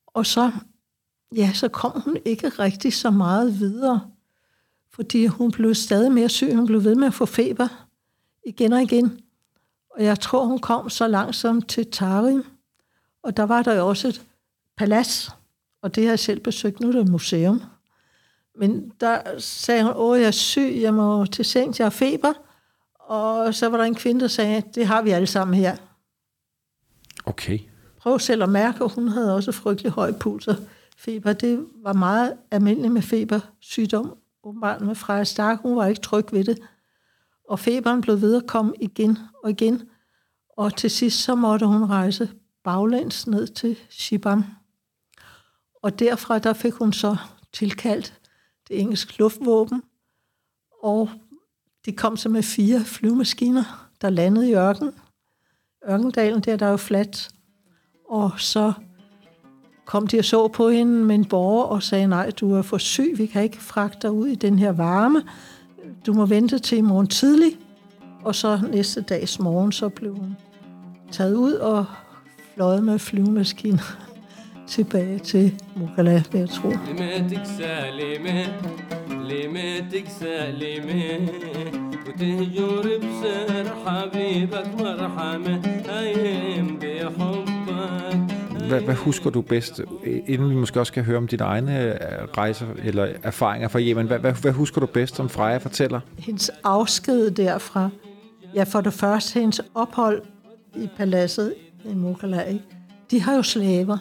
[0.07, 0.53] Og så,
[1.37, 4.01] ja, så kom hun ikke rigtig så meget videre,
[4.91, 6.55] fordi hun blev stadig mere syg.
[6.55, 7.69] Hun blev ved med at få feber
[8.47, 9.21] igen og igen.
[9.91, 12.45] Og jeg tror, hun kom så langsomt til Tarim.
[13.23, 14.23] Og der var der jo også et
[14.77, 15.31] palads,
[15.83, 16.81] og det har jeg selv besøgt.
[16.81, 17.63] Nu er det et museum.
[18.59, 22.33] Men der sagde hun, åh, jeg er syg, jeg må til seng, jeg har feber.
[22.99, 25.77] Og så var der en kvinde, der sagde, det har vi alle sammen her.
[27.25, 27.59] Okay.
[28.01, 30.57] Prøv selv at mærke, at hun havde også frygtelig høj puls og
[31.05, 31.33] feber.
[31.33, 35.61] Det var meget almindeligt med febersygdom, åbenbart med Freja Stark.
[35.61, 36.59] Hun var ikke tryg ved det.
[37.49, 39.83] Og feberen blev ved at komme igen og igen.
[40.57, 42.31] Og til sidst så måtte hun rejse
[42.65, 44.45] baglæns ned til Shibam.
[45.83, 47.17] Og derfra der fik hun så
[47.53, 48.21] tilkaldt
[48.69, 49.83] det engelske luftvåben.
[50.83, 51.11] Og
[51.87, 54.91] de kom så med fire flyvemaskiner, der landede i ørken.
[55.89, 57.31] Ørkendalen, der, der er jo fladt.
[58.09, 58.73] Og så
[59.86, 62.78] kom de og så på hende med en borger og sagde, nej, du er for
[62.78, 65.22] syg, vi kan ikke fragte dig ud i den her varme.
[66.06, 67.58] Du må vente til i morgen tidlig.
[68.24, 70.38] Og så næste dags morgen, så blev hun
[71.12, 71.86] taget ud og
[72.54, 73.98] fløjet med flyvemaskiner
[74.68, 76.70] tilbage til Mugala, vil jeg tro.
[76.70, 78.46] لميتك سالمة
[79.30, 81.30] لميتك سالمة
[82.08, 88.33] وتهجر بسر حبيبك مرحمة هايم بحبك
[88.69, 89.81] hvad, hvad husker du bedst,
[90.27, 91.99] inden vi måske også skal høre om dine egne øh,
[92.37, 96.01] rejser eller erfaringer fra Yemen, hvad, hvad, hvad husker du bedst, som Freja fortæller?
[96.19, 97.89] hendes afsked derfra.
[98.55, 100.23] Ja, for det første hendes ophold
[100.77, 102.65] i paladset i Mokala, ikke?
[103.11, 103.99] De har jo slaver.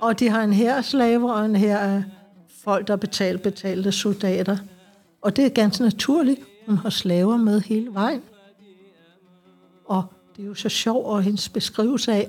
[0.00, 2.02] Og de har en her slaver og en her af
[2.64, 4.56] folk, der betalt betalte soldater.
[5.22, 6.40] Og det er ganske naturligt.
[6.66, 8.22] Hun har slaver med hele vejen.
[9.84, 10.04] Og
[10.36, 12.28] det er jo så sjovt, og hendes beskrivelse af,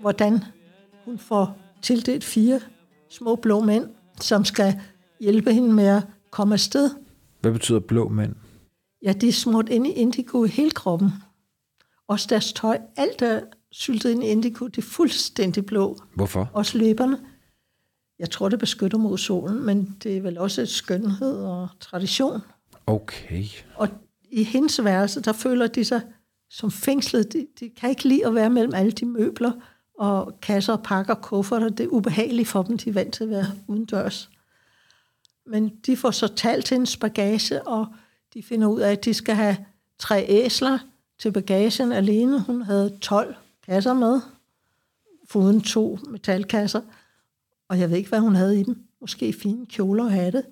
[0.00, 0.44] hvordan
[1.04, 2.60] hun får tildelt fire
[3.10, 3.88] små blå mænd,
[4.20, 4.80] som skal
[5.20, 6.90] hjælpe hende med at komme afsted.
[7.40, 8.34] Hvad betyder blå mænd?
[9.02, 11.12] Ja, de er smurt ind i indigo i hele kroppen.
[12.08, 13.40] Også deres tøj, alt er
[13.72, 15.96] syltet ind i indigo, det er fuldstændig blå.
[16.14, 16.50] Hvorfor?
[16.52, 17.18] Også løberne.
[18.18, 22.40] Jeg tror, det beskytter mod solen, men det er vel også et skønhed og tradition.
[22.86, 23.44] Okay.
[23.74, 23.88] Og
[24.30, 26.00] i hendes værelse, der føler de sig
[26.50, 27.32] som fængslet.
[27.32, 29.52] De, de kan ikke lide at være mellem alle de møbler
[29.98, 31.68] og kasser og pakker og kufferter.
[31.68, 34.30] Det er ubehageligt for dem, de er vant til at være udendørs.
[35.46, 37.86] Men de får så talt til en bagage, og
[38.34, 39.56] de finder ud af, at de skal have
[39.98, 40.78] tre æsler
[41.18, 42.40] til bagagen alene.
[42.40, 43.34] Hun havde 12
[43.66, 44.20] kasser med,
[45.28, 46.80] foruden to metalkasser.
[47.68, 48.82] Og jeg ved ikke, hvad hun havde i dem.
[49.00, 50.44] Måske fine kjoler og hatte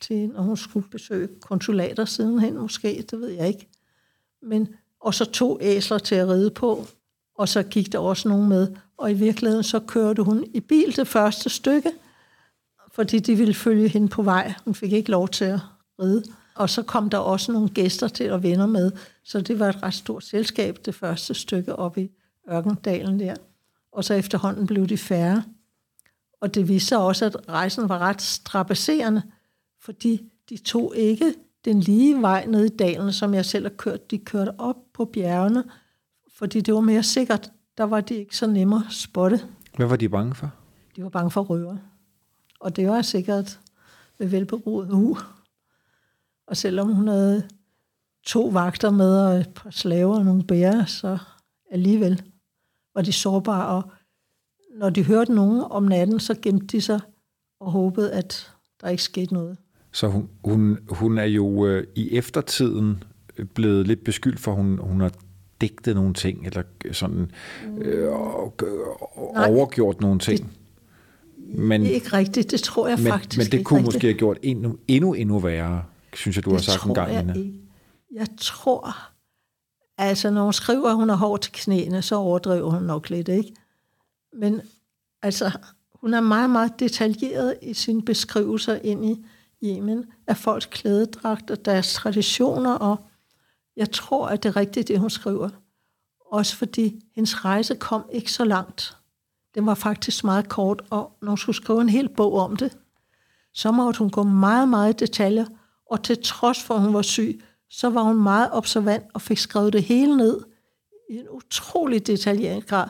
[0.00, 3.68] til, når hun skulle besøge konsulater sidenhen, måske, det ved jeg ikke.
[4.42, 4.68] Men,
[5.00, 6.86] og så to æsler til at ride på,
[7.34, 8.68] og så gik der også nogen med.
[8.96, 11.90] Og i virkeligheden så kørte hun i bil det første stykke,
[12.92, 14.54] fordi de ville følge hende på vej.
[14.64, 15.60] Hun fik ikke lov til at
[16.00, 16.24] ride.
[16.54, 18.92] Og så kom der også nogle gæster til at venner med,
[19.24, 22.10] så det var et ret stort selskab, det første stykke op i
[22.50, 23.34] Ørkendalen der.
[23.92, 25.42] Og så efterhånden blev de færre.
[26.40, 29.22] Og det viste sig også, at rejsen var ret strapasserende,
[29.80, 34.10] fordi de tog ikke den lige vej ned i dalen, som jeg selv har kørt.
[34.10, 35.64] De kørte op på bjergene,
[36.34, 37.52] fordi det var mere sikkert.
[37.78, 39.40] Der var de ikke så nemme at spotte.
[39.76, 40.50] Hvad var de bange for?
[40.96, 41.76] De var bange for røver.
[42.60, 43.60] Og det var sikkert
[44.18, 45.16] ved velberoet hu.
[46.46, 47.48] Og selvom hun havde
[48.24, 51.18] to vagter med og et par slaver og nogle bærer, så
[51.70, 52.22] alligevel
[52.94, 53.66] var de sårbare.
[53.66, 53.92] Og
[54.78, 57.00] når de hørte nogen om natten, så gemte de sig
[57.60, 59.58] og håbede, at der ikke skete noget.
[59.92, 63.04] Så hun, hun, hun er jo øh, i eftertiden
[63.54, 65.12] blevet lidt beskyldt for, at hun, hun har
[65.68, 67.30] digtet nogle ting, eller sådan
[67.78, 68.54] øh, og,
[69.16, 69.50] og Nej.
[69.50, 70.52] overgjort nogle ting.
[71.56, 73.94] Men, Det er ikke rigtigt, det tror jeg men, faktisk men det ikke kunne rigtigt.
[73.94, 75.82] måske have gjort endnu, endnu, endnu værre,
[76.14, 77.38] synes jeg, du har det sagt en gang, jeg Nina.
[77.38, 77.60] ikke.
[78.14, 78.96] Jeg tror,
[79.98, 83.28] altså når hun skriver, at hun har hår til knæene, så overdriver hun nok lidt,
[83.28, 83.52] ikke?
[84.32, 84.60] Men
[85.22, 85.50] altså,
[85.94, 89.24] hun er meget, meget detaljeret i sine beskrivelser ind i
[89.64, 92.96] Yemen af folks klædedragt og deres traditioner, og
[93.76, 95.48] jeg tror, at det er rigtigt, det hun skriver.
[96.32, 98.96] Også fordi hendes rejse kom ikke så langt.
[99.54, 102.76] Den var faktisk meget kort, og når hun skulle skrive en hel bog om det,
[103.54, 105.46] så måtte hun gå meget, meget i detaljer,
[105.90, 109.38] og til trods for, at hun var syg, så var hun meget observant og fik
[109.38, 110.40] skrevet det hele ned
[111.10, 112.88] i en utrolig detaljeret grad.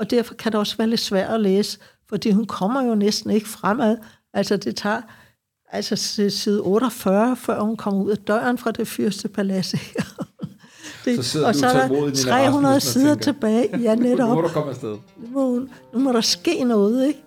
[0.00, 3.30] Og derfor kan det også være lidt svært at læse, fordi hun kommer jo næsten
[3.30, 3.98] ikke fremad.
[4.32, 5.02] Altså det tager
[5.72, 5.96] altså
[6.30, 9.72] side 48, før hun kommer ud af døren fra det fyrste palads.
[9.74, 10.04] ikke?
[11.04, 13.78] det, Så og så er der Nina 300 Rasmussen, og sider tænker, tilbage.
[13.80, 14.96] Ja, netop Nu må du komme afsted.
[15.16, 17.22] nu må, nu må der ske noget, ikke?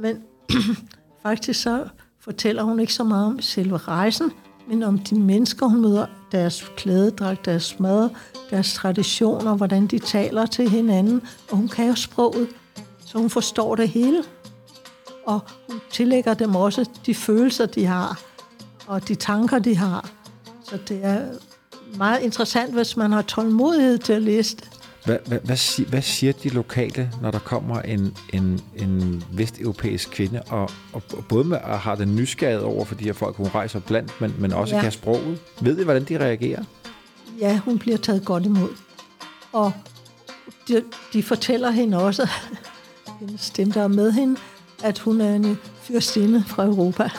[0.00, 0.16] Men
[1.22, 1.84] faktisk så
[2.20, 4.30] fortæller hun ikke så meget om selve rejsen,
[4.68, 8.08] men om de mennesker, hun møder, deres klædedragt, deres mad,
[8.50, 12.48] deres traditioner, hvordan de taler til hinanden, og hun kan jo sproget,
[13.06, 14.22] så hun forstår det hele.
[15.26, 18.20] Og hun tillægger dem også de følelser, de har,
[18.86, 20.10] og de tanker, de har.
[20.64, 21.28] Så det er
[21.96, 24.70] meget interessant, hvis man har tålmodighed til at læse det.
[25.04, 30.42] Hvad, hvad, hvad, hvad siger de lokale, når der kommer en, en, en vesteuropæisk kvinde,
[30.48, 33.46] og, og, og både med, og har den nysgerrighed over for de her folk, hun
[33.46, 34.82] rejser blandt, men, men også ja.
[34.82, 35.40] kan sproget?
[35.60, 36.64] Ved I, hvordan de reagerer?
[37.40, 38.70] Ja, hun bliver taget godt imod.
[39.52, 39.72] Og
[40.68, 42.28] de, de fortæller hende også,
[43.20, 44.36] hendes dem, der er med hende,
[44.82, 47.10] at hun er en fyrstinde fra Europa.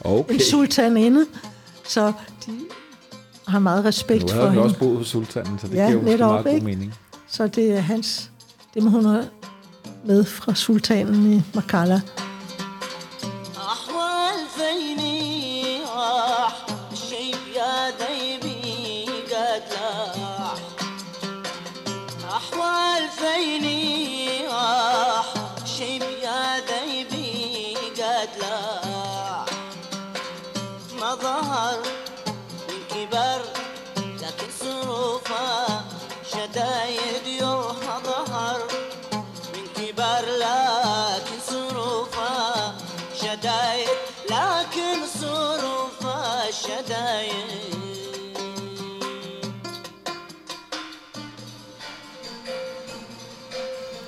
[0.00, 0.34] Okay.
[0.34, 1.26] En sultaninde.
[1.84, 2.12] Så
[2.46, 2.58] de
[3.48, 4.64] har meget respekt Nu for havde vi hende.
[4.64, 6.94] også boet hos sultanen, så det Ja, giver jo meget god mening.
[7.28, 8.30] Så det er hans,
[8.74, 9.24] dem hun har
[10.04, 12.00] med fra sultanen i Makala.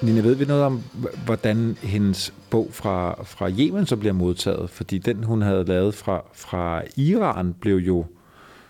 [0.09, 0.83] Nina, ved vi noget om,
[1.25, 4.71] hvordan hendes bog fra, fra Yemen så bliver modtaget?
[4.71, 8.05] Fordi den, hun havde lavet fra, fra Iran, blev jo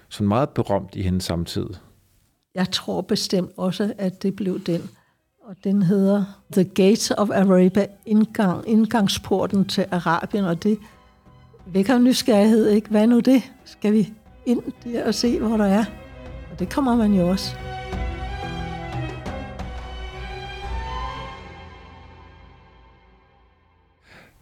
[0.09, 1.67] sådan meget berømt i hendes samtid.
[2.55, 4.91] Jeg tror bestemt også, at det blev den.
[5.45, 10.79] Og den hedder The Gates of Arabia, indgang, indgangsporten til Arabien, og det
[11.67, 12.91] vækker nysgerrighed, ikke?
[12.91, 13.43] Hvad nu det?
[13.65, 14.13] Skal vi
[14.47, 15.85] ind der og se, hvor der er?
[16.53, 17.68] Og det kommer man jo også.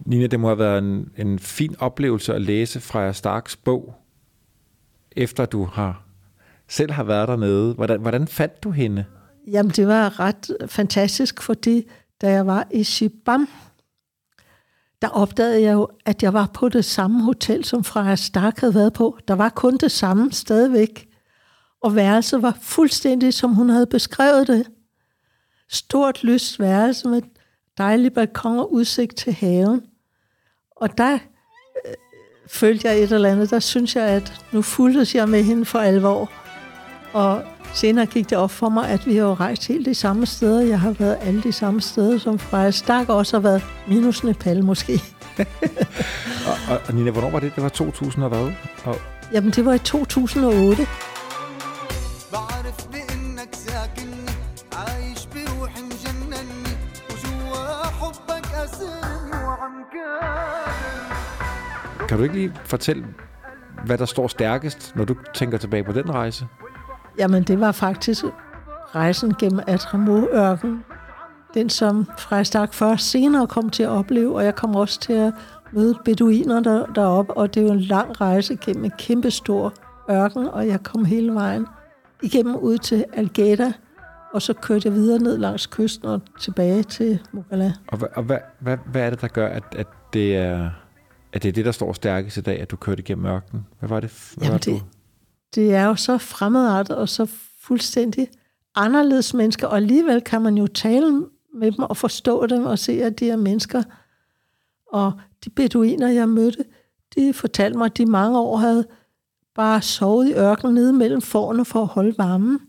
[0.07, 3.95] Nina, det må have været en, en fin oplevelse at læse Freja Starks bog,
[5.11, 6.07] efter du har
[6.67, 7.73] selv har været dernede.
[7.73, 9.05] Hvordan, hvordan fandt du hende?
[9.47, 11.89] Jamen, det var ret fantastisk, fordi
[12.21, 13.47] da jeg var i Shibam,
[15.01, 18.75] der opdagede jeg jo, at jeg var på det samme hotel, som Freja Stark havde
[18.75, 19.17] været på.
[19.27, 21.07] Der var kun det samme stadigvæk.
[21.81, 24.67] Og værelset var fuldstændig, som hun havde beskrevet det.
[25.69, 27.21] Stort lyst værelse med
[27.77, 29.81] dejlig balkon og udsigt til haven.
[30.76, 31.94] Og der øh,
[32.50, 33.50] følte jeg et eller andet.
[33.50, 36.30] Der synes jeg, at nu fulgtes jeg med hende for alvor.
[37.12, 37.42] Og
[37.74, 40.60] senere gik det op for mig, at vi har jo rejst helt de samme steder.
[40.60, 43.62] Jeg har været alle de samme steder, som Freja Stark også har været.
[43.88, 45.02] Minus Nepal måske.
[45.38, 47.54] Og, og, og Nina, hvornår var det?
[47.54, 48.52] Det var 2000 og hvad?
[48.84, 48.96] Og,
[49.32, 50.86] Jamen, det var i 2008.
[52.32, 54.32] بعرف بانك ساكنني
[54.72, 56.72] عايش بروحي مجنني
[57.10, 60.65] وجوا حبك اسرني وعم كامل
[62.07, 63.05] kan du ikke lige fortælle,
[63.85, 66.47] hvad der står stærkest, når du tænker tilbage på den rejse?
[67.17, 68.25] Jamen, det var faktisk
[68.95, 70.83] rejsen gennem Atramo-ørken.
[71.53, 75.13] Den, som Freja Stark først senere kom til at opleve, og jeg kom også til
[75.13, 75.33] at
[75.71, 79.73] møde beduiner der, deroppe, og det er jo en lang rejse gennem en kæmpe stor
[80.11, 81.67] ørken, og jeg kom hele vejen
[82.23, 83.73] igennem ud til Algeta,
[84.33, 87.73] og så kørte jeg videre ned langs kysten og tilbage til Mogala.
[87.87, 90.69] Og, hvad, og hvad, hvad, hvad er det, der gør, at, at, det er,
[91.37, 93.67] at det er det, der står stærkest i dag, at du kørte igennem ørkenen?
[93.79, 94.33] Hvad var det?
[94.37, 94.83] Hvad Jamen, var det,
[95.55, 97.27] det er jo så fremmedartet og så
[97.61, 98.27] fuldstændig
[98.75, 103.03] anderledes mennesker, og alligevel kan man jo tale med dem og forstå dem og se,
[103.03, 103.83] at de er mennesker.
[104.91, 105.13] Og
[105.45, 106.65] de beduiner, jeg mødte,
[107.15, 108.87] de fortalte mig, at de mange år havde
[109.55, 112.59] bare sovet i ørkenen nede mellem forne for at holde varmen.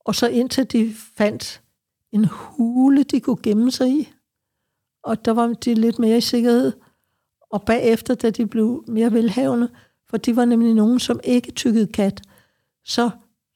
[0.00, 1.62] Og så indtil de fandt
[2.12, 4.12] en hule, de kunne gemme sig i.
[5.02, 6.72] Og der var de lidt mere i sikkerhed.
[7.54, 9.68] Og bagefter, da de blev mere velhavende,
[10.10, 12.22] for de var nemlig nogen, som ikke tykkede kat,
[12.84, 13.10] så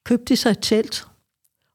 [0.04, 1.06] købte de sig et telt.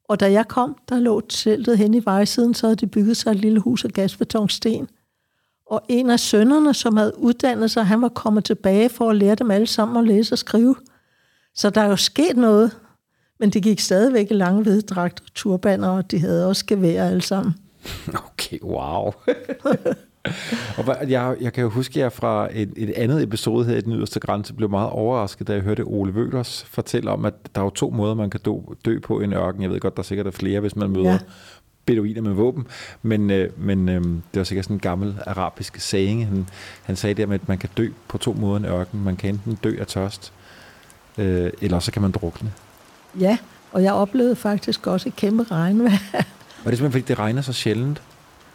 [0.10, 3.32] Og da jeg kom, der lå teltet hen i vejsiden, så havde de bygget sig
[3.32, 4.90] et lille hus af gasbetonsten.
[5.66, 9.36] Og en af sønnerne, som havde uddannet sig, han var kommet tilbage for at lære
[9.36, 10.76] dem alle sammen at læse og skrive.
[11.56, 12.80] Så der er jo sket noget.
[13.40, 17.22] Men de gik stadigvæk i lange hviddragter og turbaner, og de havde også gevær alle
[17.22, 17.56] sammen.
[18.32, 19.12] Okay, wow.
[20.78, 23.82] og jeg, jeg kan jo huske, at jeg fra et, et andet episode her i
[23.82, 27.62] Den Yderste Grænse blev meget overrasket, da jeg hørte Ole Vøders fortælle om, at der
[27.62, 28.52] er jo to måder, man kan dø,
[28.86, 29.62] dø på i en ørken.
[29.62, 31.20] Jeg ved godt, der er sikkert er flere, hvis man møder ja.
[31.86, 32.68] Beduiner med våben,
[33.02, 36.28] men, øh, men øh, det var sikkert sådan en gammel arabisk saying.
[36.28, 36.48] Han,
[36.84, 39.04] han sagde der med, at man kan dø på to måder i en ørken.
[39.04, 40.34] Man kan enten dø af tørst,
[41.18, 42.52] øh, eller så kan man drukne.
[43.20, 43.38] Ja,
[43.72, 45.98] og jeg oplevede faktisk også et kæmpe regnvejr.
[46.66, 48.02] Og det simpelthen, fordi det regner så sjældent.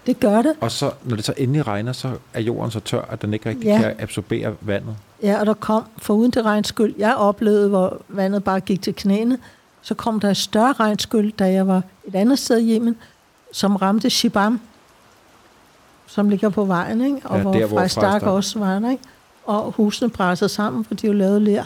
[0.08, 0.52] Det gør det.
[0.60, 3.48] Og så, når det så endelig regner, så er jorden så tør, at den ikke
[3.48, 3.78] rigtig ja.
[3.80, 4.96] Kan absorbere vandet.
[5.22, 8.94] Ja, og der kom, for uden det regnskyld, jeg oplevede, hvor vandet bare gik til
[8.94, 9.38] knæene,
[9.82, 12.96] så kom der et større regnskyld, da jeg var et andet sted i Yemen,
[13.52, 14.60] som ramte Shibam,
[16.06, 17.20] som ligger på vejen, ikke?
[17.24, 19.02] og Ja, hvor, der, hvor Frej Frej Stark Stark- også var der, ikke?
[19.44, 21.64] og husene brændte sammen, for de jo lavet ler.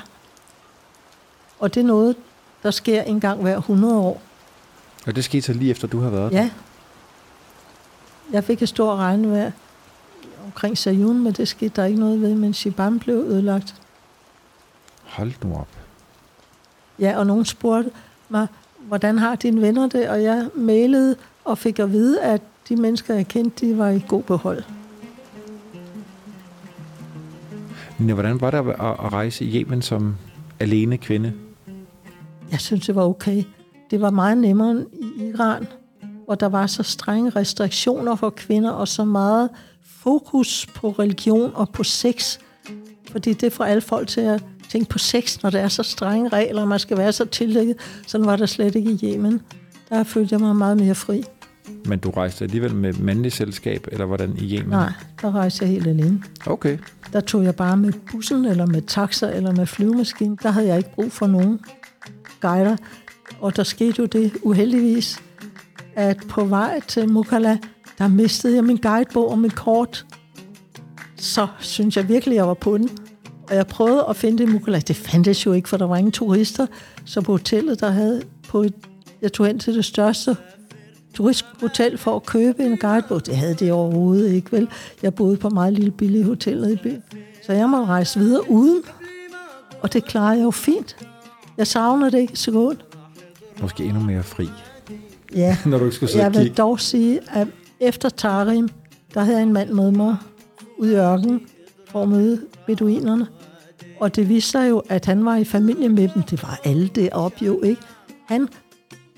[1.60, 2.16] Og det er noget,
[2.62, 4.22] der sker en gang hver 100 år.
[5.06, 6.38] Og det skete så lige efter, du har været der.
[6.38, 6.50] Ja.
[8.32, 9.50] Jeg fik et stort regnvejr
[10.44, 13.74] omkring Sayun, men det skete der ikke noget ved, men Shibam blev ødelagt.
[15.02, 15.68] Hold nu op.
[16.98, 17.90] Ja, og nogen spurgte
[18.28, 18.46] mig,
[18.78, 20.08] hvordan har dine venner det?
[20.08, 24.04] Og jeg mailede og fik at vide, at de mennesker, jeg kendte, de var i
[24.08, 24.62] god behold.
[27.98, 30.16] Nina, hvordan var det at, at rejse i Yemen som
[30.60, 31.32] alene kvinde?
[32.50, 33.44] Jeg synes, det var okay.
[33.90, 35.66] Det var meget nemmere end i Iran,
[36.32, 39.50] hvor der var så strenge restriktioner for kvinder, og så meget
[39.84, 42.38] fokus på religion og på sex.
[43.10, 46.28] Fordi det får alle folk til at tænke på sex, når der er så strenge
[46.28, 47.76] regler, og man skal være så tillægget.
[48.06, 49.40] Sådan var der slet ikke i Yemen.
[49.88, 51.22] Der følte jeg mig meget mere fri.
[51.86, 54.70] Men du rejste alligevel med mandlig selskab, eller hvordan i Yemen?
[54.70, 56.22] Nej, der rejste jeg helt alene.
[56.46, 56.78] Okay.
[57.12, 60.38] Der tog jeg bare med bussen, eller med taxa, eller med flyvemaskinen.
[60.42, 61.60] Der havde jeg ikke brug for nogen
[62.40, 62.76] guider.
[63.40, 65.18] Og der skete jo det uheldigvis,
[65.94, 67.58] at på vej til Mukala,
[67.98, 70.06] der mistede jeg min guidebog og min kort.
[71.16, 72.88] Så synes jeg virkelig, jeg var på den.
[73.50, 74.78] Og jeg prøvede at finde det i Mukala.
[74.78, 76.66] Det fandtes jo ikke, for der var ingen turister.
[77.04, 78.74] Så på hotellet, der havde på et,
[79.22, 80.36] jeg tog hen til det største
[81.14, 83.26] turisthotel for at købe en guidebog.
[83.26, 84.68] Det havde det overhovedet ikke, vel?
[85.02, 87.02] Jeg boede på et meget lille billigt hotel i byen.
[87.46, 88.82] Så jeg måtte rejse videre uden.
[89.80, 90.96] Og det klarede jeg jo fint.
[91.56, 92.84] Jeg savner det ikke så godt.
[93.60, 94.48] Måske endnu mere fri,
[95.34, 97.48] Ja, når du ikke skulle sidde jeg vil dog sige, at
[97.80, 98.68] efter Tarim,
[99.14, 100.16] der havde jeg en mand med mig
[100.78, 101.40] ude i ørkenen
[101.88, 103.26] for at møde beduinerne.
[104.00, 106.22] Og det viste sig jo, at han var i familie med dem.
[106.22, 107.82] Det var alle deroppe jo, ikke?
[108.26, 108.48] Han,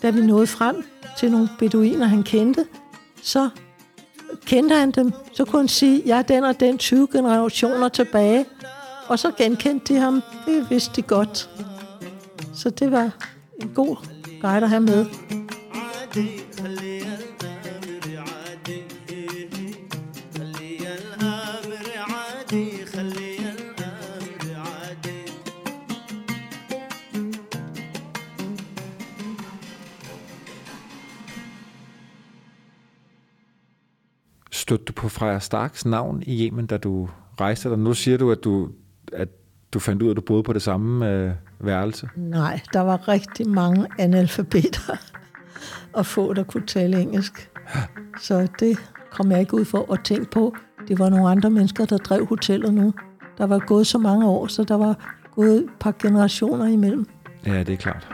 [0.03, 0.85] da vi nåede frem
[1.19, 2.65] til nogle beduiner, han kendte,
[3.23, 3.49] så
[4.47, 5.13] kendte han dem.
[5.33, 8.45] Så kunne han sige, jeg er den og den 20 generationer tilbage.
[9.09, 10.23] Og så genkendte de ham.
[10.47, 11.51] Det vidste de godt.
[12.55, 13.11] Så det var
[13.63, 13.97] en god
[14.41, 15.07] guide at have med.
[16.14, 18.84] عادي خلي الامر عادي
[20.38, 25.24] خلي الامر عادي خلي الامر عادي
[34.52, 37.10] Stødte du på Freja Starks navn i Yemen, da du
[37.42, 37.76] rejste der?
[37.76, 38.70] Nu siger du, at du,
[39.14, 39.28] at
[39.74, 42.10] du fandt ud af, at du boede på det samme øh, værelse.
[42.16, 44.96] Nej, der var rigtig mange analfabeter
[45.94, 47.50] og få, der kunne tale engelsk.
[48.22, 48.78] Så det
[49.12, 50.56] kom jeg ikke ud for at tænke på.
[50.88, 52.94] Det var nogle andre mennesker, der drev hotellet nu.
[53.38, 57.06] Der var gået så mange år, så der var gået et par generationer imellem.
[57.46, 58.08] Ja, det er klart.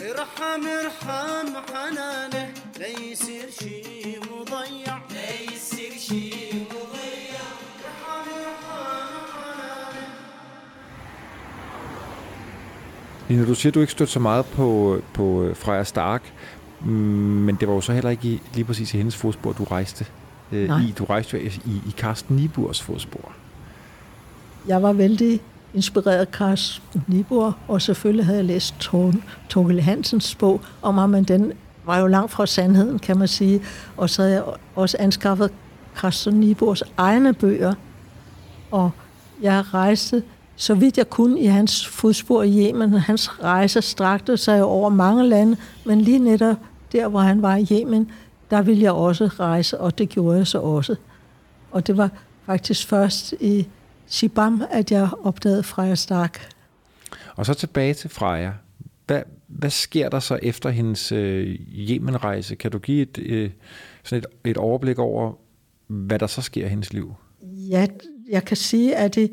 [0.00, 3.82] ارحم ارحم حنانه لا يصير شي
[4.30, 6.43] مضيع لا يصير شي
[13.29, 16.33] Lina, du siger, at du ikke stødte så meget på, på øh, Freja Stark,
[16.81, 19.63] mm, men det var jo så heller ikke i, lige præcis i hendes fodspor, du
[19.63, 20.05] rejste
[20.51, 20.79] øh, Nej.
[20.81, 20.93] i.
[20.97, 23.31] Du rejste jo i, i Carsten Niburs fodspor.
[24.67, 25.41] Jeg var vældig
[25.73, 29.13] inspireret af Carsten Nibor, og selvfølgelig havde jeg læst Tor-
[29.49, 31.53] Torkel Hansens bog om ham, men den
[31.85, 33.61] var jo langt fra sandheden, kan man sige.
[33.97, 34.43] Og så havde jeg
[34.75, 35.51] også anskaffet
[35.95, 37.73] Carsten Nibors egne bøger,
[38.71, 38.91] og
[39.41, 40.23] jeg rejste
[40.55, 42.93] så vidt jeg kunne i hans fodspor i Yemen.
[42.93, 46.57] Hans rejse strakte sig over mange lande, men lige netop
[46.91, 48.11] der, hvor han var i Yemen,
[48.51, 50.95] der ville jeg også rejse, og det gjorde jeg så også.
[51.71, 52.09] Og det var
[52.45, 53.67] faktisk først i
[54.07, 56.49] Shibam, at jeg opdagede Freja Stark.
[57.35, 58.51] Og så tilbage til Freja.
[59.07, 62.55] Hvad, hvad sker der så efter hendes øh, Yemen-rejse?
[62.55, 63.51] Kan du give et, øh,
[64.03, 65.33] sådan et, et overblik over,
[65.87, 67.13] hvad der så sker i hendes liv?
[67.69, 67.87] Ja,
[68.29, 69.31] jeg kan sige, at det,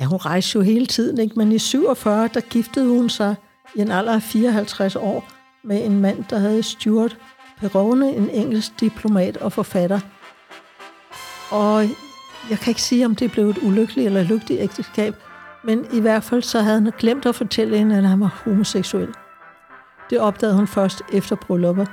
[0.00, 1.34] ja, hun rejste jo hele tiden, ikke?
[1.36, 3.36] men i 47, der giftede hun sig
[3.74, 5.28] i en alder af 54 år
[5.64, 7.16] med en mand, der hed Stuart
[7.58, 10.00] Perrone, en engelsk diplomat og forfatter.
[11.50, 11.82] Og
[12.50, 15.14] jeg kan ikke sige, om det blev et ulykkeligt eller lykkeligt ægteskab,
[15.64, 19.08] men i hvert fald så havde han glemt at fortælle hende, at han var homoseksuel.
[20.10, 21.88] Det opdagede hun først efter brylluppet.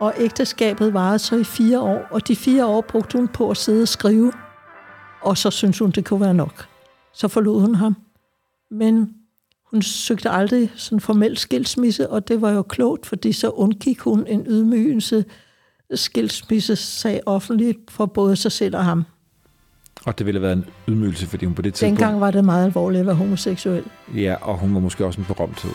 [0.00, 3.56] Og ægteskabet varede så i fire år, og de fire år brugte hun på at
[3.56, 4.32] sidde og skrive.
[5.20, 6.71] Og så syntes hun, det kunne være nok.
[7.14, 7.96] Så forlod hun ham.
[8.70, 9.14] Men
[9.70, 14.26] hun søgte aldrig sådan formel skilsmisse, og det var jo klogt, fordi så undgik hun
[14.26, 15.24] en ydmygelse
[15.94, 19.04] skilsmissesag offentligt for både sig selv og ham.
[20.04, 22.00] Og det ville have været en ydmygelse, fordi hun på det tidspunkt...
[22.00, 23.84] Dengang var det meget alvorligt at være homoseksuel.
[24.14, 25.70] Ja, og hun var måske også en berømthed.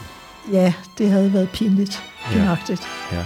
[0.51, 2.03] Ja, det havde været pinligt.
[2.25, 2.33] Ja.
[2.33, 2.81] Pinagtigt.
[3.11, 3.25] Ja.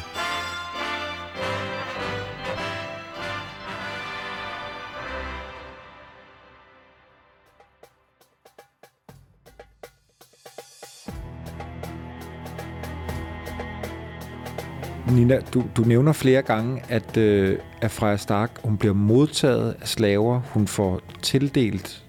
[15.11, 19.87] Nina, du, du nævner flere gange, at, øh, at Freja Stark hun bliver modtaget af
[19.87, 20.41] slaver.
[20.53, 22.03] Hun får tildelt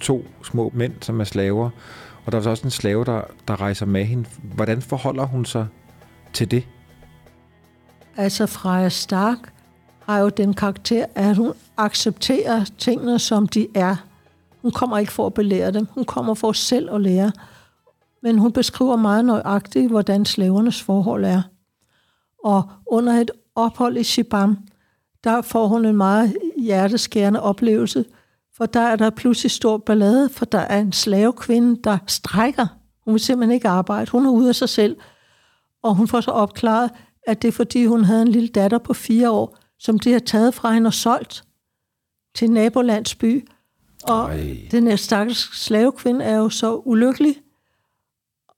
[0.00, 1.70] to små mænd, som er slaver.
[2.26, 4.24] Og der er også en slave, der, der rejser med hende.
[4.42, 5.66] Hvordan forholder hun sig
[6.32, 6.64] til det?
[8.16, 9.38] Altså Freja Stark
[10.00, 13.96] har jo den karakter, at hun accepterer tingene, som de er.
[14.62, 15.86] Hun kommer ikke for at belære dem.
[15.90, 17.32] Hun kommer for selv at lære.
[18.22, 21.42] Men hun beskriver meget nøjagtigt, hvordan slavernes forhold er.
[22.44, 24.58] Og under et ophold i Shibam,
[25.24, 28.04] der får hun en meget hjerteskærende oplevelse,
[28.56, 32.66] for der er der pludselig stor ballade, for der er en slavekvinde, der strækker.
[33.04, 34.10] Hun vil simpelthen ikke arbejde.
[34.10, 34.96] Hun er ude af sig selv.
[35.82, 36.90] Og hun får så opklaret,
[37.26, 40.18] at det er fordi, hun havde en lille datter på fire år, som de har
[40.18, 41.44] taget fra hende og solgt
[42.34, 43.48] til nabolandsby.
[44.08, 44.56] Og Ej.
[44.70, 47.36] den her stakkels slavekvinde er jo så ulykkelig.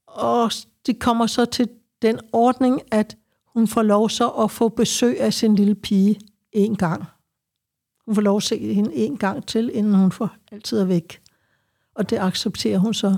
[0.06, 0.50] Og
[0.86, 1.68] de kommer så til
[2.02, 3.16] den ordning, at
[3.56, 6.20] hun får lov så at få besøg af sin lille pige
[6.52, 7.04] en gang.
[8.06, 11.20] Hun får lov at se hende en gang til, inden hun får altid er væk.
[11.94, 13.16] Og det accepterer hun så.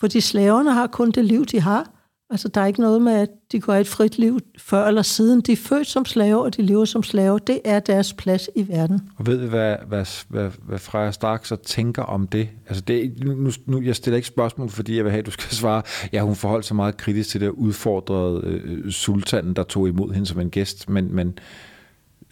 [0.00, 1.93] Fordi slaverne har kun det liv, de har.
[2.30, 5.40] Altså, der er ikke noget med, at de går et frit liv før eller siden.
[5.40, 7.38] De er født som slaver, og de lever som slaver.
[7.38, 9.00] Det er deres plads i verden.
[9.16, 12.48] Og ved vi, hvad, hvad, hvad, hvad Freja Stark så tænker om det?
[12.68, 15.56] Altså det nu, nu, jeg stiller ikke spørgsmål, fordi jeg vil have, at du skal
[15.62, 15.82] svare.
[16.12, 20.26] Ja, hun forholdt sig meget kritisk til det udfordrede øh, sultanen, der tog imod hende
[20.26, 20.88] som en gæst.
[20.88, 21.38] Men, men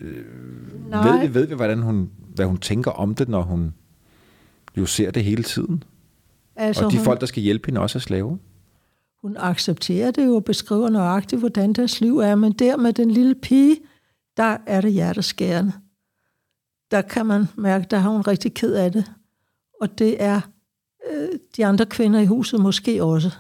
[0.01, 0.25] øh,
[0.91, 3.75] ved, vi, ved vi, hvordan hun, hvad hun tænker om det, når hun
[4.77, 5.83] jo ser det hele tiden?
[6.57, 8.37] Altså, og de hun, folk, der skal hjælpe hende, også er slaver?
[9.23, 12.35] Hun accepterer det jo og beskriver nøjagtigt, hvordan deres liv er.
[12.35, 13.81] Men der med den lille pige,
[14.37, 15.73] der er det hjerteskærende.
[16.91, 19.13] Der kan man mærke, der har hun rigtig ked af det.
[19.81, 20.41] Og det er
[21.11, 23.31] øh, de andre kvinder i huset måske også.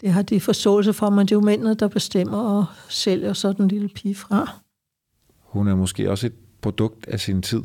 [0.00, 3.52] Det har de forståelse for, men det er jo mændene, der bestemmer og sælger så
[3.52, 4.60] den lille pige fra.
[5.38, 7.62] Hun er måske også et produkt af sin tid.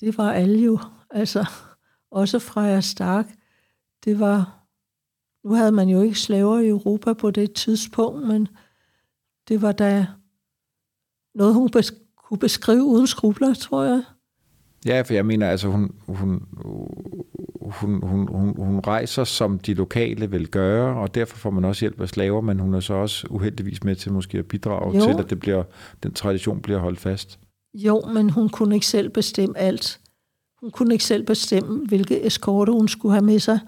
[0.00, 0.78] Det var alle jo.
[1.10, 1.46] Altså,
[2.10, 3.26] også Freja Stark.
[4.04, 4.57] Det var...
[5.48, 8.48] Nu havde man jo ikke slaver i Europa på det tidspunkt, men
[9.48, 10.06] det var da
[11.34, 14.02] noget, hun bes- kunne beskrive uden skrubler, tror jeg.
[14.86, 16.42] Ja, for jeg mener, altså hun, hun,
[17.60, 21.80] hun, hun, hun, hun rejser, som de lokale vil gøre, og derfor får man også
[21.80, 25.04] hjælp af slaver, men hun er så også uheldigvis med til måske at bidrage Jo.
[25.04, 25.62] til, at det bliver,
[26.02, 27.38] den tradition bliver holdt fast.
[27.74, 30.00] Jo, men hun kunne ikke selv bestemme alt.
[30.60, 33.58] Hun kunne ikke selv bestemme, hvilke eskorte hun skulle have med sig.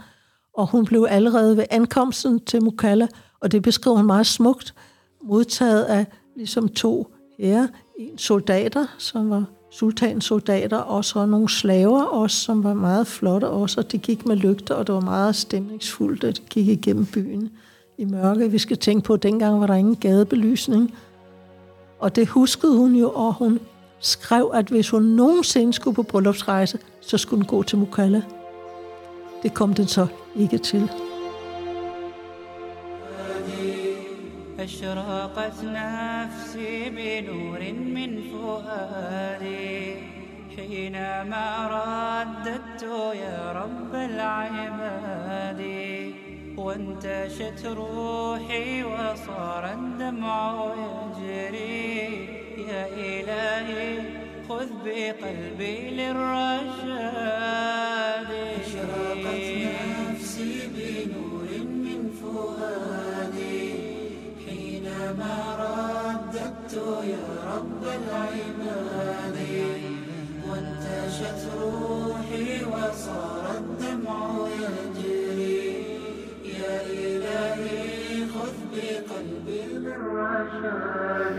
[0.60, 3.06] Og hun blev allerede ved ankomsten til Mukalla,
[3.40, 4.74] og det beskriver hun meget smukt,
[5.22, 6.06] modtaget af
[6.36, 7.66] ligesom to herrer,
[7.98, 13.48] en soldater, som var sultans soldater, og så nogle slaver også, som var meget flotte
[13.48, 17.06] også, og de gik med lygter, og det var meget stemningsfuldt, at de gik igennem
[17.06, 17.50] byen
[17.98, 18.50] i mørke.
[18.50, 20.94] Vi skal tænke på, at dengang var der ingen gadebelysning,
[21.98, 23.58] og det huskede hun jo, og hun
[24.00, 28.22] skrev, at hvis hun nogensinde skulle på bryllupsrejse, så skulle hun gå til Mukalla.
[29.42, 30.90] Det kom den så ikke til.
[34.60, 39.96] أشرقت نفسي بنور من فؤادي.
[40.56, 42.82] حينما رددت
[43.14, 45.62] يا رب العباد.
[46.56, 52.28] وانتشت روحي وصار الدمع يجري.
[52.68, 54.19] يا إلهي
[54.50, 57.50] خذ بقلبي للرشاد.
[58.60, 59.46] أشرقت
[60.00, 61.48] نفسي بنور
[61.84, 63.64] من فؤادي.
[64.46, 66.72] حينما رددت
[67.14, 69.38] يا رب العباد
[70.48, 74.20] وانتشت روحي وصار الدمع
[74.62, 75.62] يجري.
[76.58, 81.38] يا إلهي خذ بقلبي للرشاد.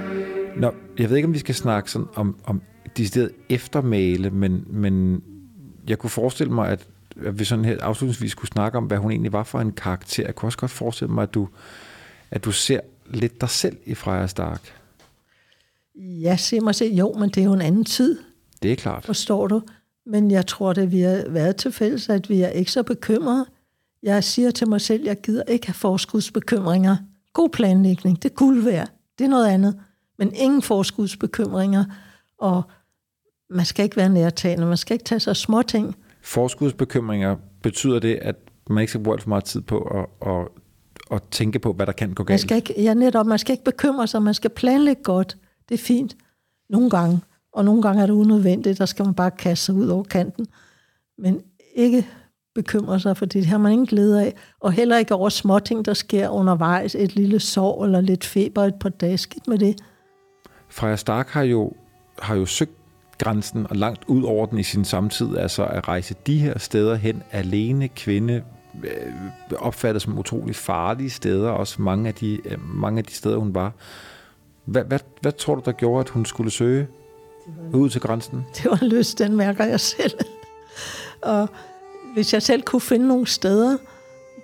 [0.61, 2.61] Nå, jeg ved ikke, om vi skal snakke sådan om, om
[2.97, 5.23] decideret eftermæle, men, men
[5.87, 6.87] jeg kunne forestille mig, at,
[7.25, 10.23] at vi sådan her afslutningsvis kunne snakke om, hvad hun egentlig var for en karakter.
[10.25, 11.47] Jeg kunne også godt forestille mig, at du,
[12.31, 12.79] at du ser
[13.09, 14.73] lidt dig selv i Freja Stark.
[15.99, 18.19] Jeg ser mig selv, jo, men det er jo en anden tid,
[18.63, 19.05] Det er klart.
[19.05, 19.61] forstår du?
[20.05, 23.45] Men jeg tror, at vi har været til fælles, at vi er ikke så bekymrede.
[24.03, 26.97] Jeg siger til mig selv, at jeg gider ikke have forskudsbekymringer.
[27.33, 28.87] God planlægning, det kunne være.
[29.19, 29.79] Det er noget andet.
[30.17, 31.85] Men ingen forskudsbekymringer.
[32.39, 32.63] Og
[33.51, 34.65] man skal ikke være nærtagende.
[34.65, 35.95] Man skal ikke tage sig små ting.
[36.21, 38.35] Forskudsbekymringer, betyder det, at
[38.69, 40.47] man ikke skal bruge alt for meget tid på at, at,
[41.11, 42.41] at tænke på, hvad der kan gå Man galt?
[42.41, 44.21] skal ikke, ja, netop, man skal ikke bekymre sig.
[44.21, 45.37] Man skal planlægge godt.
[45.69, 46.15] Det er fint.
[46.69, 47.19] Nogle gange.
[47.53, 48.79] Og nogle gange er det unødvendigt.
[48.79, 50.47] Der skal man bare kaste sig ud over kanten.
[51.17, 51.41] Men
[51.75, 52.07] ikke
[52.55, 54.35] bekymre sig, for det har man ingen glæde af.
[54.59, 56.95] Og heller ikke over småting, der sker undervejs.
[56.95, 59.17] Et lille sår eller lidt feber et par dage.
[59.17, 59.81] Skidt med det.
[60.69, 61.73] Freja Stark har jo,
[62.19, 62.80] har jo søgt
[63.21, 66.95] grænsen og langt ud over den i sin samtid, altså at rejse de her steder
[66.95, 68.43] hen alene, kvinde,
[68.83, 73.37] øh, opfattet som utrolig farlige steder, også mange af de, øh, mange af de steder,
[73.37, 73.71] hun var.
[74.65, 76.87] Hvad, hvad, hvad tror du, der gjorde, at hun skulle søge
[77.73, 78.45] ud til grænsen?
[78.57, 80.13] Det var lyst, den mærker jeg selv.
[81.21, 81.49] og
[82.13, 83.77] hvis jeg selv kunne finde nogle steder,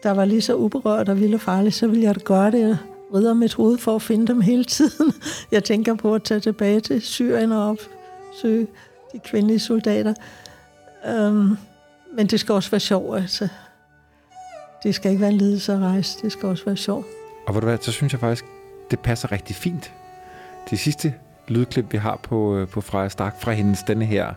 [0.04, 2.60] der var lige så uberørt og vildt og farligt, så ville jeg da gøre det.
[2.60, 2.78] Jeg
[3.12, 5.14] vrider mit hoved for at finde dem hele tiden.
[5.52, 7.78] Jeg tænker på at tage tilbage til Syrien og
[8.42, 8.68] søge
[9.14, 10.14] de kvindelige soldater.
[11.08, 11.58] Øhm,
[12.14, 13.48] men det skal også være sjovt, altså.
[14.84, 17.06] Det skal ikke være en lidelse at rejse, det skal også være sjovt.
[17.46, 18.46] Og hvor du hvad, så synes jeg faktisk,
[18.92, 19.94] det passer rigtig fint.
[20.70, 21.14] Det sidste
[21.48, 24.34] lydklip, vi har på, øh, på Freja Stark fra hendes denne her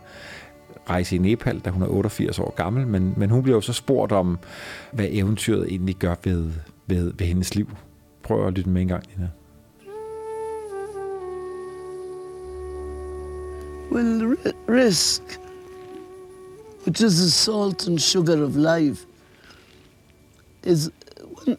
[0.90, 3.72] rejse i Nepal, da hun er 88 år gammel, men, men hun bliver jo så
[3.72, 4.38] spurgt om,
[4.92, 6.50] hvad eventyret egentlig gør ved,
[6.86, 7.70] ved, ved hendes liv.
[8.22, 9.28] Prøv at lytte med en gang, Nina.
[13.90, 15.22] Well, ri- risk,
[16.84, 19.04] which is the salt and sugar of life,
[20.62, 20.92] is,
[21.44, 21.58] one,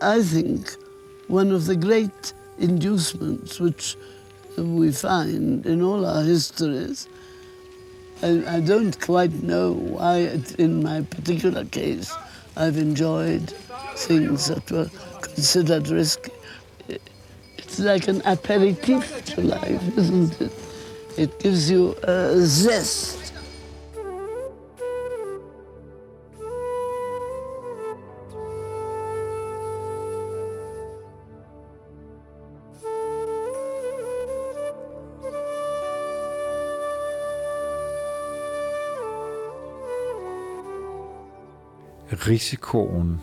[0.00, 0.74] I think,
[1.28, 3.94] one of the great inducements which
[4.56, 7.08] we find in all our histories.
[8.22, 12.10] I, I don't quite know why, it, in my particular case,
[12.56, 13.50] I've enjoyed
[13.96, 14.88] things that were
[15.20, 16.32] considered risky.
[17.58, 20.65] It's like an aperitif to life, isn't it?
[21.18, 23.34] It gives you a zest.
[42.26, 43.20] Risikoen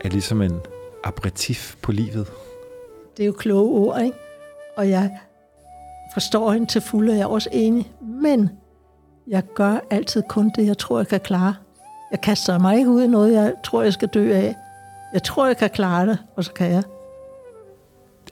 [0.00, 0.60] er ligesom en
[1.04, 2.32] aperitif på livet.
[3.16, 4.16] Det er jo kloge ord, ikke?
[4.76, 5.18] Og jeg
[6.12, 7.92] forstår hende til fulde, og jeg er også enig.
[8.00, 8.50] Men
[9.26, 11.54] jeg gør altid kun det, jeg tror, jeg kan klare.
[12.10, 14.56] Jeg kaster mig ikke ud i noget, jeg tror, jeg skal dø af.
[15.12, 16.82] Jeg tror, jeg kan klare det, og så kan jeg.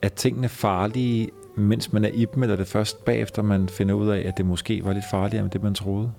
[0.02, 3.94] Er tingene farlige, mens man er i dem, eller er det først bagefter, man finder
[3.94, 6.12] ud af, at det måske var lidt farligere end det, man troede?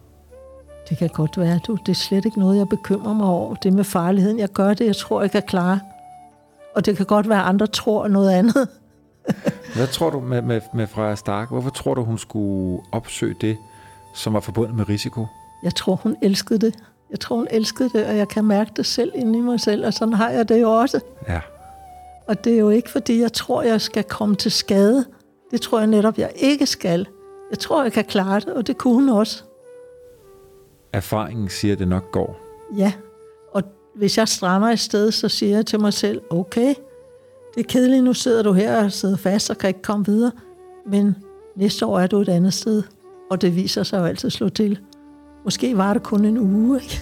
[0.89, 1.77] Det kan godt være, du.
[1.85, 3.55] Det er slet ikke noget, jeg bekymrer mig over.
[3.55, 4.39] Det med farligheden.
[4.39, 5.79] Jeg gør det, jeg tror, jeg kan klare.
[6.75, 8.67] Og det kan godt være, at andre tror noget andet.
[9.75, 11.49] Hvad tror du med, med, med Freja Stark?
[11.49, 13.57] Hvorfor tror du, hun skulle opsøge det,
[14.13, 15.27] som var forbundet med risiko?
[15.63, 16.75] Jeg tror, hun elskede det.
[17.11, 19.85] Jeg tror, hun elskede det, og jeg kan mærke det selv inde i mig selv,
[19.85, 20.99] og sådan har jeg det jo også.
[21.27, 21.41] Ja.
[22.27, 25.05] Og det er jo ikke, fordi jeg tror, jeg skal komme til skade.
[25.51, 27.07] Det tror jeg netop, jeg ikke skal.
[27.49, 29.43] Jeg tror, jeg kan klare det, og det kunne hun også.
[30.93, 32.39] Erfaringen siger, at det nok går.
[32.77, 32.93] Ja,
[33.53, 33.63] og
[33.95, 36.73] hvis jeg strander et sted, så siger jeg til mig selv, okay,
[37.55, 40.31] det er kedeligt, nu sidder du her og sidder fast og kan ikke komme videre,
[40.87, 41.15] men
[41.55, 42.83] næste år er du et andet sted,
[43.31, 44.79] og det viser sig jo altid at slå til.
[45.43, 47.01] Måske var det kun en uge, ikke?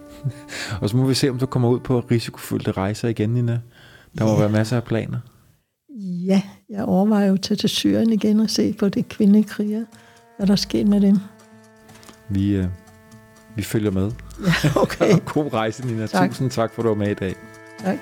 [0.80, 3.60] Og så må vi se, om du kommer ud på risikofyldte rejser igen, Nina.
[4.18, 4.38] Der må Ja.
[4.38, 5.18] være masser af planer.
[6.00, 9.84] Ja, jeg overvejer jo at tage til Syrien igen og se på det kvindekriger,
[10.36, 11.18] hvad der er sket med dem.
[12.28, 12.66] Vi, øh,
[13.56, 14.10] vi følger med.
[14.46, 15.18] Ja, okay.
[15.34, 16.06] God rejse, Nina.
[16.06, 16.30] Tak.
[16.30, 17.34] Tusind tak, for at du var med i dag.
[17.78, 17.98] tak.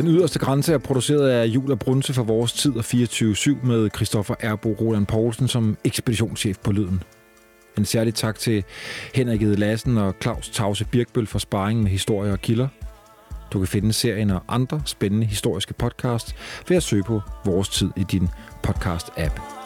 [0.00, 3.90] Den yderste grænse er produceret af Jul og Brunse for vores tid og 24-7 med
[3.96, 7.02] Christoffer Erbo Roland Poulsen som ekspeditionschef på Lyden.
[7.78, 8.64] En særlig tak til
[9.14, 12.68] Henrik Ede Lassen og Claus Tause Birkbøl for sparring med historier og kilder.
[13.52, 16.34] Du kan finde serien og andre spændende historiske podcasts
[16.68, 18.28] ved at søge på Vores Tid i din
[18.66, 19.59] podcast-app.